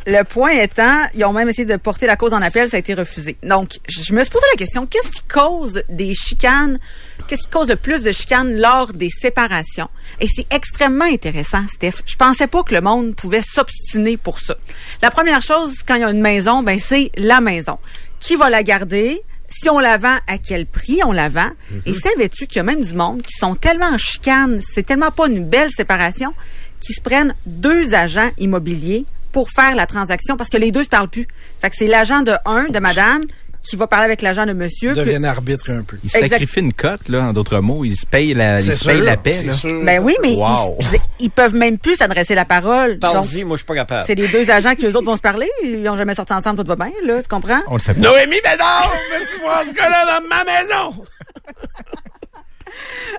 le 0.09 0.23
point 0.23 0.51
étant, 0.51 1.05
ils 1.13 1.23
ont 1.23 1.33
même 1.33 1.49
essayé 1.49 1.65
de 1.65 1.75
porter 1.75 2.07
la 2.07 2.15
cause 2.15 2.33
en 2.33 2.41
appel, 2.41 2.67
ça 2.67 2.77
a 2.77 2.79
été 2.79 2.93
refusé. 2.95 3.37
Donc, 3.43 3.79
je 3.87 4.13
me 4.13 4.21
suis 4.21 4.31
posé 4.31 4.45
la 4.51 4.57
question, 4.57 4.87
qu'est-ce 4.87 5.11
qui 5.11 5.21
cause 5.23 5.83
des 5.87 6.15
chicanes, 6.15 6.79
qu'est-ce 7.27 7.43
qui 7.43 7.49
cause 7.49 7.69
le 7.69 7.75
plus 7.75 8.01
de 8.01 8.11
chicanes 8.11 8.59
lors 8.59 8.91
des 8.91 9.09
séparations? 9.09 9.87
Et 10.19 10.27
c'est 10.27 10.51
extrêmement 10.51 11.05
intéressant, 11.05 11.65
Steph. 11.67 12.01
Je 12.05 12.15
pensais 12.15 12.47
pas 12.47 12.63
que 12.63 12.73
le 12.73 12.81
monde 12.81 13.15
pouvait 13.15 13.43
s'obstiner 13.43 14.17
pour 14.17 14.39
ça. 14.39 14.55
La 15.01 15.11
première 15.11 15.43
chose, 15.43 15.83
quand 15.87 15.95
il 15.95 16.01
y 16.01 16.03
a 16.03 16.09
une 16.09 16.21
maison, 16.21 16.63
ben 16.63 16.79
c'est 16.79 17.11
la 17.15 17.39
maison. 17.39 17.77
Qui 18.19 18.35
va 18.35 18.49
la 18.49 18.63
garder? 18.63 19.21
Si 19.47 19.69
on 19.69 19.79
la 19.79 19.97
vend, 19.97 20.17
à 20.27 20.37
quel 20.37 20.65
prix 20.65 21.01
on 21.05 21.11
la 21.11 21.29
vend? 21.29 21.49
Et 21.85 21.93
savais-tu 21.93 22.47
qu'il 22.47 22.57
y 22.57 22.59
a 22.59 22.63
même 22.63 22.83
du 22.83 22.93
monde 22.93 23.21
qui 23.21 23.33
sont 23.33 23.55
tellement 23.55 23.87
en 23.87 23.97
chicane, 23.97 24.59
c'est 24.61 24.83
tellement 24.83 25.11
pas 25.11 25.27
une 25.27 25.43
belle 25.43 25.71
séparation, 25.71 26.33
qui 26.79 26.93
se 26.93 27.01
prennent 27.01 27.35
deux 27.45 27.93
agents 27.93 28.29
immobiliers 28.37 29.05
pour 29.31 29.49
faire 29.49 29.75
la 29.75 29.85
transaction 29.85 30.37
parce 30.37 30.49
que 30.49 30.57
les 30.57 30.71
deux 30.71 30.83
se 30.83 30.89
parlent 30.89 31.09
plus. 31.09 31.27
Fait 31.61 31.69
que 31.69 31.75
c'est 31.75 31.87
l'agent 31.87 32.21
de 32.21 32.33
un, 32.45 32.65
de 32.65 32.79
madame, 32.79 33.23
qui 33.61 33.75
va 33.75 33.87
parler 33.87 34.05
avec 34.05 34.21
l'agent 34.21 34.45
de 34.45 34.53
monsieur. 34.53 34.91
Ils 34.91 34.95
deviennent 34.95 35.25
arbitres 35.25 35.69
un 35.69 35.83
peu. 35.83 35.97
Il 36.03 36.07
Exact. 36.07 36.29
sacrifie 36.29 36.61
une 36.61 36.71
cote, 36.71 37.09
là, 37.09 37.23
en 37.25 37.33
d'autres 37.33 37.59
mots. 37.59 37.83
Il 37.83 37.97
se 37.97 38.05
paye 38.05 38.33
la, 38.33 38.61
il 38.61 38.73
se 38.73 38.85
paix, 39.17 39.43
là. 39.43 39.53
sûr. 39.53 39.83
Ben 39.83 40.01
oui, 40.01 40.15
mais 40.21 40.33
Wow. 40.35 40.77
ils, 40.79 40.85
je 40.85 40.97
ils 41.19 41.29
peuvent 41.29 41.55
même 41.55 41.77
plus 41.77 41.97
s'adresser 41.97 42.35
la 42.35 42.45
parole. 42.45 42.99
Parle-y, 42.99 43.43
moi, 43.43 43.57
je 43.57 43.59
suis 43.59 43.65
pas 43.65 43.75
capable. 43.75 44.05
c'est 44.07 44.15
les 44.15 44.29
deux 44.29 44.49
agents 44.49 44.75
qui, 44.75 44.85
eux 44.85 44.95
autres, 44.95 45.05
vont 45.05 45.17
se 45.17 45.21
parler. 45.21 45.49
Ils 45.63 45.81
n'ont 45.81 45.97
jamais 45.97 46.15
sorti 46.15 46.31
ensemble, 46.31 46.63
tout 46.63 46.67
va 46.67 46.75
bien, 46.77 46.93
là, 47.05 47.21
tu 47.21 47.27
comprends? 47.27 47.59
On 47.67 47.73
le 47.75 47.79
sait 47.81 47.93
pas. 47.93 47.99
Noémie 47.99 48.39
Bédard, 48.41 48.89
veut 49.11 49.25
plus 49.25 49.39
voir 49.41 49.63
ce 49.69 49.73
gars-là 49.75 50.05
dans 50.21 50.27
ma 50.29 50.43
maison. 50.45 51.03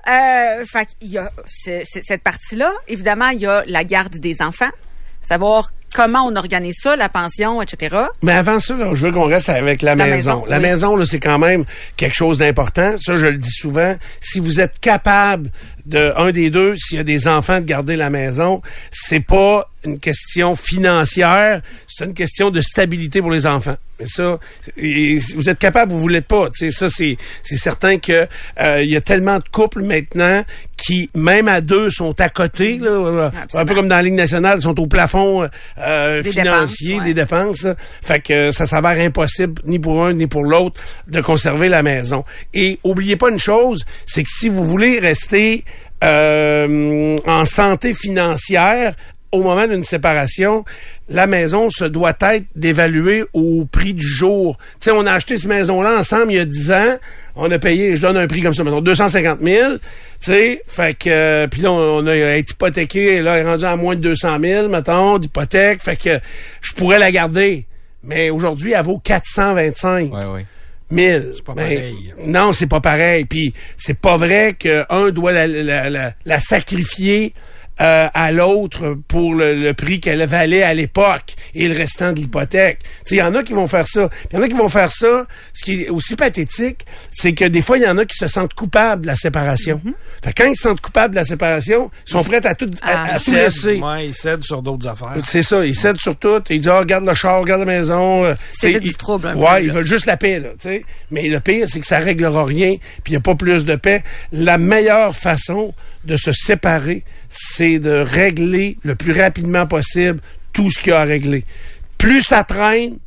Euh, 0.08 0.64
fait 0.64 0.86
qu'il 0.86 1.10
y 1.10 1.18
a 1.18 1.30
ce- 1.46 1.82
ce- 1.84 2.00
cette 2.04 2.22
partie-là. 2.22 2.72
Évidemment, 2.88 3.28
il 3.28 3.40
y 3.40 3.46
a 3.46 3.62
la 3.66 3.84
garde 3.84 4.16
des 4.16 4.40
enfants. 4.42 4.70
Savoir 5.20 5.70
comment 5.94 6.24
on 6.26 6.36
organise 6.36 6.76
ça, 6.80 6.96
la 6.96 7.08
pension, 7.08 7.60
etc. 7.62 7.96
Mais 8.22 8.32
avant 8.32 8.58
ça, 8.60 8.76
là, 8.76 8.90
je 8.94 9.06
veux 9.06 9.12
qu'on 9.12 9.26
reste 9.26 9.48
avec 9.48 9.82
la, 9.82 9.94
La 9.94 10.04
maison. 10.06 10.14
maison, 10.40 10.44
La 10.48 10.56
oui. 10.56 10.62
maison, 10.62 10.96
là, 10.96 11.04
c'est 11.06 11.20
quand 11.20 11.38
même 11.38 11.64
quelque 11.96 12.14
chose 12.14 12.38
d'important. 12.38 12.94
Ça, 13.00 13.16
je 13.16 13.26
le 13.26 13.36
dis 13.36 13.50
souvent. 13.52 13.96
Si 14.20 14.40
vous 14.40 14.60
êtes 14.60 14.78
capable 14.80 15.50
de 15.86 16.12
un 16.16 16.30
des 16.30 16.50
deux, 16.50 16.76
s'il 16.76 16.98
y 16.98 17.00
a 17.00 17.04
des 17.04 17.26
enfants, 17.26 17.60
de 17.60 17.64
garder 17.66 17.96
la 17.96 18.10
maison, 18.10 18.60
c'est 18.90 19.20
pas 19.20 19.68
une 19.84 19.98
question 19.98 20.54
financière, 20.56 21.62
c'est 21.86 22.04
une 22.04 22.14
question 22.14 22.50
de 22.50 22.60
stabilité 22.60 23.20
pour 23.22 23.30
les 23.30 23.46
enfants. 23.46 23.76
Mais 23.98 24.06
ça, 24.06 24.38
et 24.76 25.16
vous 25.34 25.48
êtes 25.50 25.58
capable, 25.58 25.92
vous 25.92 26.00
vous 26.00 26.08
l'êtes 26.08 26.26
pas. 26.26 26.48
Ça, 26.70 26.88
c'est 26.88 27.16
c'est 27.42 27.56
certain 27.56 27.98
que 27.98 28.26
euh, 28.60 28.82
il 28.82 28.90
y 28.90 28.96
a 28.96 29.00
tellement 29.00 29.38
de 29.38 29.44
couples 29.50 29.82
maintenant 29.82 30.42
qui, 30.78 31.10
même 31.14 31.48
à 31.48 31.60
deux, 31.60 31.90
sont 31.90 32.18
à 32.20 32.28
côté. 32.30 32.78
Là, 32.78 32.90
euh, 32.90 33.30
un 33.54 33.64
peu 33.66 33.74
comme 33.74 33.88
dans 33.88 33.96
la 33.96 34.02
Ligue 34.02 34.14
nationale, 34.14 34.58
ils 34.58 34.62
sont 34.62 34.78
au 34.80 34.86
plafond 34.86 35.48
euh, 35.80 36.22
Des 36.22 36.32
financier, 36.32 36.88
dépenses, 36.88 37.00
ouais. 37.00 37.04
des 37.06 37.14
dépenses. 37.14 37.66
Fait 38.02 38.20
que 38.20 38.50
ça 38.50 38.66
s'avère 38.66 39.04
impossible, 39.04 39.62
ni 39.64 39.78
pour 39.78 40.04
un 40.04 40.14
ni 40.14 40.26
pour 40.26 40.44
l'autre, 40.44 40.80
de 41.06 41.20
conserver 41.20 41.68
la 41.68 41.82
maison. 41.82 42.24
Et 42.54 42.78
oubliez 42.84 43.16
pas 43.16 43.30
une 43.30 43.38
chose, 43.38 43.84
c'est 44.06 44.22
que 44.22 44.30
si 44.30 44.48
vous 44.48 44.64
voulez 44.64 44.98
rester 44.98 45.64
euh, 46.02 47.16
en 47.26 47.44
santé 47.44 47.94
financière, 47.94 48.94
au 49.32 49.42
moment 49.42 49.66
d'une 49.66 49.84
séparation, 49.84 50.64
la 51.08 51.26
maison 51.26 51.70
se 51.70 51.84
doit 51.84 52.14
être 52.20 52.46
d'évaluer 52.56 53.24
au 53.32 53.64
prix 53.64 53.94
du 53.94 54.06
jour. 54.06 54.56
Tu 54.58 54.86
sais, 54.86 54.90
on 54.90 55.06
a 55.06 55.12
acheté 55.12 55.36
cette 55.36 55.46
maison-là 55.48 55.98
ensemble 55.98 56.32
il 56.32 56.36
y 56.36 56.40
a 56.40 56.44
10 56.44 56.72
ans. 56.72 56.98
On 57.36 57.50
a 57.50 57.58
payé, 57.58 57.94
je 57.94 58.00
donne 58.00 58.16
un 58.16 58.26
prix 58.26 58.42
comme 58.42 58.54
ça, 58.54 58.64
mettons, 58.64 58.80
250 58.80 59.40
000. 59.40 59.72
Tu 59.74 59.78
sais, 60.20 60.62
fait 60.66 60.98
que, 60.98 61.08
euh, 61.10 61.46
puis 61.46 61.62
là, 61.62 61.70
on 61.72 62.06
a 62.06 62.34
été 62.36 62.52
hypothéqué, 62.52 63.20
là, 63.22 63.38
est 63.38 63.44
rendu 63.44 63.64
à 63.64 63.76
moins 63.76 63.94
de 63.94 64.00
200 64.00 64.38
000, 64.40 64.68
mettons, 64.68 65.18
d'hypothèque. 65.18 65.82
Fait 65.82 65.96
que 65.96 66.18
je 66.60 66.72
pourrais 66.74 66.98
la 66.98 67.10
garder. 67.12 67.66
Mais 68.02 68.30
aujourd'hui, 68.30 68.72
elle 68.72 68.84
vaut 68.84 68.98
425 68.98 70.12
Ouais, 70.12 70.24
ouais. 70.26 70.46
1000. 70.90 71.34
pas 71.44 71.54
Ben, 71.54 71.62
pareil. 71.62 72.14
Non, 72.26 72.52
c'est 72.52 72.66
pas 72.66 72.80
pareil. 72.80 73.24
Puis 73.24 73.54
c'est 73.76 73.98
pas 73.98 74.16
vrai 74.16 74.54
qu'un 74.58 75.10
doit 75.10 75.32
la, 75.32 75.46
la, 75.46 75.88
la, 75.88 76.12
la 76.24 76.38
sacrifier 76.38 77.32
euh, 77.80 78.08
à 78.12 78.32
l'autre 78.32 78.96
pour 79.08 79.34
le, 79.34 79.54
le 79.54 79.74
prix 79.74 80.00
qu'elle 80.00 80.22
valait 80.26 80.62
à 80.62 80.74
l'époque 80.74 81.34
et 81.54 81.68
le 81.68 81.76
restant 81.76 82.12
de 82.12 82.20
l'hypothèque. 82.20 82.78
Il 83.10 83.16
y 83.16 83.22
en 83.22 83.34
a 83.34 83.42
qui 83.42 83.52
vont 83.52 83.66
faire 83.66 83.86
ça. 83.86 84.08
Il 84.30 84.36
y 84.36 84.38
en 84.38 84.42
a 84.42 84.48
qui 84.48 84.54
vont 84.54 84.68
faire 84.68 84.90
ça. 84.90 85.26
Ce 85.54 85.64
qui 85.64 85.82
est 85.82 85.88
aussi 85.88 86.16
pathétique, 86.16 86.84
c'est 87.10 87.32
que 87.32 87.44
des 87.44 87.62
fois, 87.62 87.78
il 87.78 87.84
y 87.84 87.88
en 87.88 87.98
a 87.98 88.04
qui 88.04 88.16
se 88.16 88.28
sentent 88.28 88.54
coupables 88.54 89.02
de 89.02 89.06
la 89.08 89.16
séparation. 89.16 89.80
Fait 90.22 90.32
que 90.32 90.42
quand 90.42 90.48
ils 90.50 90.56
se 90.56 90.62
sentent 90.62 90.80
coupables 90.80 91.14
de 91.14 91.20
la 91.20 91.24
séparation, 91.24 91.90
ils 92.06 92.10
sont 92.10 92.22
prêts 92.24 92.44
à 92.46 92.54
tout, 92.54 92.70
à, 92.82 93.04
Ah. 93.04 93.14
à 93.14 93.18
tout 93.18 93.24
Cèdent, 93.30 93.34
laisser. 93.44 93.78
ouais, 93.80 94.06
ils 94.08 94.14
cèdent 94.14 94.42
sur 94.42 94.62
d'autres 94.62 94.86
affaires. 94.88 95.16
C'est 95.24 95.42
ça, 95.42 95.64
ils 95.64 95.74
cèdent 95.74 95.98
sur 96.00 96.16
tout. 96.16 96.42
Ils 96.50 96.60
disent, 96.60 96.68
ah, 96.68 96.78
regarde 96.80 97.06
le 97.06 97.14
char, 97.14 97.40
regarde 97.40 97.60
la 97.60 97.66
maison. 97.66 98.24
euh, 98.24 98.34
C'est 98.50 98.58
t'sais, 98.58 98.70
vite 98.72 98.82
du 98.82 98.88
ils- 98.90 98.96
trouble 98.96 99.28
un 99.28 99.32
peu, 99.32 99.38
Ouais, 99.38 99.64
ils 99.64 99.70
veulent 99.72 99.86
juste 99.86 100.06
la 100.06 100.16
paix, 100.16 100.38
là, 100.38 100.50
tu 100.60 100.68
sais. 100.68 100.84
Mais 101.10 101.28
le 101.28 101.40
pire, 101.40 101.66
c'est 101.68 101.80
que 101.80 101.86
ça 101.86 101.98
réglera 101.98 102.44
rien, 102.44 102.76
puis 103.02 103.08
il 103.08 103.10
n'y 103.12 103.16
a 103.16 103.20
pas 103.20 103.34
plus 103.34 103.64
de 103.64 103.76
paix. 103.76 104.02
La 104.32 104.58
meilleure 104.58 105.14
façon 105.16 105.74
de 106.04 106.16
se 106.16 106.32
séparer, 106.32 107.04
c'est 107.28 107.69
de 107.78 107.90
régler 107.90 108.76
le 108.82 108.94
plus 108.94 109.12
rapidement 109.12 109.66
possible 109.66 110.20
tout 110.52 110.70
ce 110.70 110.80
qu'il 110.80 110.92
y 110.92 110.96
a 110.96 111.00
à 111.00 111.04
régler. 111.04 111.44
Plus 111.98 112.22
ça 112.22 112.44
traîne, 112.44 112.98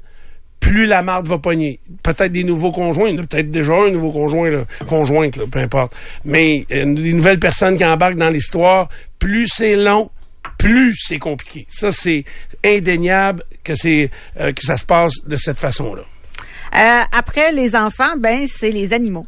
plus 0.59 0.85
la 0.85 1.01
marde 1.01 1.27
va 1.27 1.37
pogner. 1.37 1.79
Peut-être 2.03 2.31
des 2.31 2.43
nouveaux 2.43 2.71
conjoints, 2.71 3.15
peut-être 3.15 3.51
déjà 3.51 3.73
un 3.73 3.91
nouveau 3.91 4.11
conjoint, 4.11 4.49
là, 4.49 4.63
conjointe, 4.87 5.37
peu 5.45 5.59
importe. 5.59 5.93
Mais 6.23 6.65
euh, 6.71 6.85
des 6.93 7.13
nouvelles 7.13 7.39
personnes 7.39 7.75
qui 7.77 7.85
embarquent 7.85 8.15
dans 8.15 8.29
l'histoire, 8.29 8.87
plus 9.19 9.47
c'est 9.47 9.75
long, 9.75 10.09
plus 10.57 10.95
c'est 10.97 11.19
compliqué. 11.19 11.67
Ça, 11.69 11.91
c'est 11.91 12.23
indéniable 12.63 13.43
que 13.63 13.75
c'est 13.75 14.09
euh, 14.39 14.53
que 14.53 14.61
ça 14.61 14.77
se 14.77 14.85
passe 14.85 15.25
de 15.25 15.35
cette 15.35 15.57
façon-là. 15.57 16.03
Euh, 16.75 17.03
après 17.11 17.51
les 17.51 17.75
enfants, 17.75 18.15
ben 18.17 18.47
c'est 18.47 18.71
les 18.71 18.93
animaux. 18.93 19.27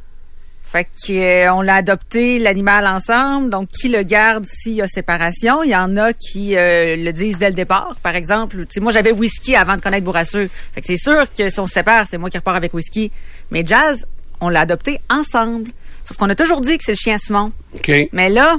Fait 0.75 0.83
que 0.83 1.13
euh, 1.13 1.53
on 1.53 1.61
l'a 1.61 1.75
adopté 1.75 2.37
l'animal 2.37 2.85
ensemble, 2.85 3.49
donc 3.49 3.69
qui 3.69 3.87
le 3.87 4.03
garde 4.03 4.45
s'il 4.45 4.73
y 4.73 4.81
a 4.81 4.87
séparation? 4.87 5.63
Il 5.63 5.69
y 5.69 5.75
en 5.75 5.95
a 5.95 6.11
qui 6.11 6.57
euh, 6.57 6.97
le 6.97 7.13
disent 7.13 7.37
dès 7.37 7.47
le 7.47 7.55
départ. 7.55 7.95
Par 8.03 8.13
exemple, 8.15 8.57
tu 8.65 8.73
sais, 8.73 8.79
moi 8.81 8.91
j'avais 8.91 9.11
whisky 9.13 9.55
avant 9.55 9.77
de 9.77 9.81
connaître 9.81 10.03
Bourrasseux. 10.03 10.49
Fait 10.73 10.81
que 10.81 10.87
c'est 10.87 10.97
sûr 10.97 11.27
que 11.33 11.49
si 11.49 11.59
on 11.61 11.65
se 11.65 11.73
sépare, 11.73 12.07
c'est 12.11 12.17
moi 12.17 12.29
qui 12.29 12.37
repars 12.37 12.55
avec 12.57 12.73
whisky. 12.73 13.09
Mais 13.51 13.63
Jazz, 13.65 14.05
on 14.41 14.49
l'a 14.49 14.59
adopté 14.61 14.99
ensemble. 15.09 15.71
Sauf 16.03 16.17
qu'on 16.17 16.29
a 16.29 16.35
toujours 16.35 16.59
dit 16.59 16.77
que 16.77 16.83
c'est 16.83 16.91
le 16.91 16.97
chien 16.97 17.17
Simon. 17.17 17.53
OK. 17.73 17.91
Mais 18.11 18.27
là, 18.27 18.57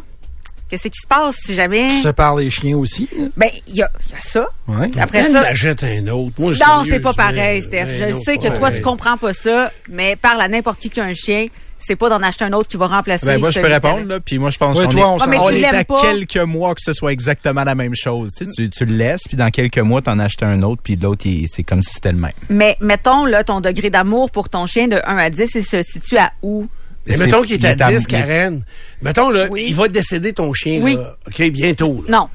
qu'est-ce 0.71 0.89
qui 0.89 0.99
se 0.99 1.07
passe 1.07 1.37
si 1.45 1.55
jamais... 1.55 1.97
Tu 1.99 2.03
sépares 2.03 2.37
les 2.37 2.49
chiens 2.49 2.79
aussi. 2.79 3.11
là? 3.15 3.27
Ben, 3.37 3.51
il 3.69 3.75
y 3.77 3.83
a, 3.83 3.91
il 4.09 4.13
y 4.13 4.15
a 4.17 4.21
ça. 4.23 4.49
Ouais. 4.69 4.91
Après 4.99 5.31
ça... 5.31 5.43
t'achètes 5.43 5.85
un 5.85 6.09
autre. 6.09 6.33
Moi, 6.39 6.53
Non, 6.55 6.83
c'est 6.89 6.99
pas 6.99 7.13
je- 7.13 7.17
pareil, 7.17 7.61
Steph. 7.61 7.89
Je 7.89 8.11
sais 8.25 8.39
que 8.39 8.49
toi, 8.49 8.59
pareil. 8.59 8.77
tu 8.77 8.83
comprends 8.83 9.19
pas 9.19 9.35
ça, 9.35 9.71
mais 9.91 10.17
parle 10.17 10.41
à 10.41 10.49
n'importe 10.49 10.81
qui 10.81 10.89
qui 10.89 10.99
a 10.99 11.05
un 11.05 11.13
chien, 11.13 11.47
c'est 11.79 11.97
pas 11.97 12.09
d'en 12.09 12.23
acheter 12.23 12.45
un 12.45 12.53
autre 12.53 12.69
qui 12.69 12.77
va 12.77 12.87
remplacer 12.87 13.27
Ben, 13.27 13.39
moi, 13.41 13.51
je 13.51 13.61
peux 13.61 13.67
répondre, 13.67 14.07
là. 14.07 14.21
Puis 14.21 14.39
moi, 14.39 14.51
je 14.51 14.59
pense 14.59 14.79
Ouais, 14.79 14.87
qu'on 14.87 14.93
toi, 14.93 15.09
on 15.11 15.19
on 15.21 15.51
est 15.51 15.65
à 15.65 15.85
pas. 15.85 16.01
quelques 16.03 16.37
mois 16.39 16.75
que 16.75 16.81
ce 16.83 16.93
soit 16.93 17.13
exactement 17.13 17.65
la 17.65 17.75
même 17.75 17.95
chose. 17.95 18.33
Tu, 18.37 18.45
sais, 18.47 18.51
tu, 18.51 18.71
tu 18.71 18.85
le 18.87 18.97
laisses, 18.97 19.23
puis 19.29 19.37
dans 19.37 19.51
quelques 19.51 19.79
mois, 19.79 20.01
t'en 20.03 20.19
achètes 20.19 20.43
un 20.43 20.63
autre, 20.63 20.81
puis 20.83 20.97
l'autre, 20.97 21.25
c'est 21.53 21.63
comme 21.63 21.83
si 21.83 21.93
c'était 21.95 22.13
le 22.13 22.19
même. 22.19 22.31
Mais 22.49 22.77
mettons, 22.81 23.25
là, 23.27 23.45
ton 23.45 23.61
degré 23.61 23.91
d'amour 23.91 24.31
pour 24.31 24.49
ton 24.49 24.67
chien 24.67 24.89
de 24.89 24.97
1 25.05 25.17
à 25.19 25.31
10, 25.31 25.51
il 25.55 25.65
se 25.65 25.83
situe 25.83 26.17
à 26.17 26.33
où? 26.43 26.67
Mais 27.07 27.17
mettons 27.19 27.43
qu'il 27.43 27.65
est 27.65 27.67
à 27.67 27.71
est 27.73 27.83
à- 27.83 27.91
10, 27.93 28.07
Karen. 28.07 28.63
Mettons, 29.03 29.31
là, 29.31 29.47
Oui. 29.51 29.67
il 29.69 29.75
va 29.77 29.87
décéder 29.89 30.33
ton 30.33 30.53
chien, 30.53 30.81
Oui. 30.83 30.97
là. 30.97 31.15
OK, 31.29 31.43
bientôt. 31.51 32.05
là. 32.09 32.19
Non, 32.19 32.29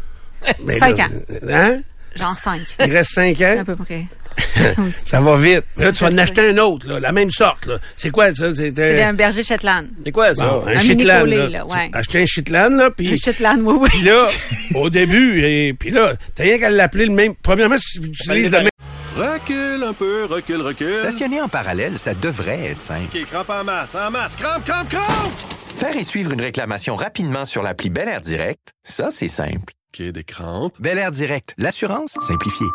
Mais 0.64 0.80
Cinq 0.80 0.98
là, 0.98 1.06
ans. 1.06 1.10
Hein? 1.50 1.82
genre 2.16 2.38
5. 2.38 2.62
Il 2.86 2.92
reste 2.96 3.12
5 3.12 3.42
ans? 3.42 3.58
à 3.60 3.64
peu 3.66 3.76
près. 3.76 4.06
Ça 5.06 5.22
va 5.22 5.38
vite. 5.38 5.64
Mais 5.78 5.86
là, 5.86 5.92
tu 5.92 6.04
vas 6.04 6.12
en 6.12 6.18
acheter 6.18 6.50
un 6.50 6.58
autre, 6.58 6.88
là, 6.88 7.00
la 7.00 7.12
même 7.12 7.32
sorte. 7.32 7.66
là. 7.68 7.78
C'est 7.96 8.10
quoi, 8.12 8.34
ça? 8.34 8.54
C'est 8.54 8.74
C'est 8.76 9.02
euh, 9.04 9.08
un 9.10 9.14
berger 9.14 9.44
Shetland. 9.44 9.88
C'est 10.04 10.12
quoi 10.12 10.34
ça? 10.36 10.46
bon, 10.48 10.64
un, 10.68 10.76
un 10.76 10.80
Shetland. 10.80 11.26
Là. 11.28 11.66
ouais. 11.66 11.90
Acheter 11.94 12.22
un 12.22 12.26
Shetland, 12.26 12.74
là, 12.78 12.90
puis... 12.92 13.14
Un 13.14 13.16
Shetland, 13.16 13.60
oui, 13.62 13.76
oui. 13.82 13.90
Puis 13.90 14.02
là, 14.04 14.28
au 14.76 14.90
début, 14.90 15.42
et 15.44 15.74
puis 15.74 15.90
là, 15.92 16.14
t'as 16.36 16.44
rien 16.44 16.60
qu'à 16.60 16.70
l'appeler 16.70 17.06
le 17.06 17.14
même. 17.14 17.34
Premièrement, 17.42 17.78
si 17.78 18.00
tu 18.00 18.08
utilises 18.08 18.52
le 18.52 18.60
même. 18.60 18.70
Recule 19.18 19.84
un 19.84 19.94
peu, 19.94 20.26
recule, 20.26 20.62
recule. 20.62 20.96
Stationner 20.96 21.42
en 21.42 21.50
parallèle, 21.50 21.98
ça 21.98 22.14
devrait 22.14 22.68
être 22.72 22.82
simple. 22.82 23.08
OK, 23.14 23.26
crampe 23.30 23.50
en 23.50 23.64
masse, 23.64 23.94
en 23.96 24.10
masse, 24.10 24.36
crampe, 24.36 24.64
crampe, 24.66 24.90
crampe! 24.90 25.32
Faire 25.76 25.96
et 25.98 26.04
suivre 26.04 26.32
une 26.32 26.42
réclamation 26.42 26.96
rapidement 26.96 27.44
sur 27.46 27.62
l'appli 27.64 27.90
Bel 27.90 28.08
Air 28.08 28.22
Direct, 28.22 28.72
ça, 28.84 29.10
c'est 29.12 29.28
simple. 29.28 29.74
OK, 29.94 30.08
des 30.12 30.24
crampes. 30.24 30.74
Bel 30.80 30.98
Air 30.98 31.12
Direct, 31.12 31.54
l'assurance 31.58 32.16
simplifiée. 32.22 32.68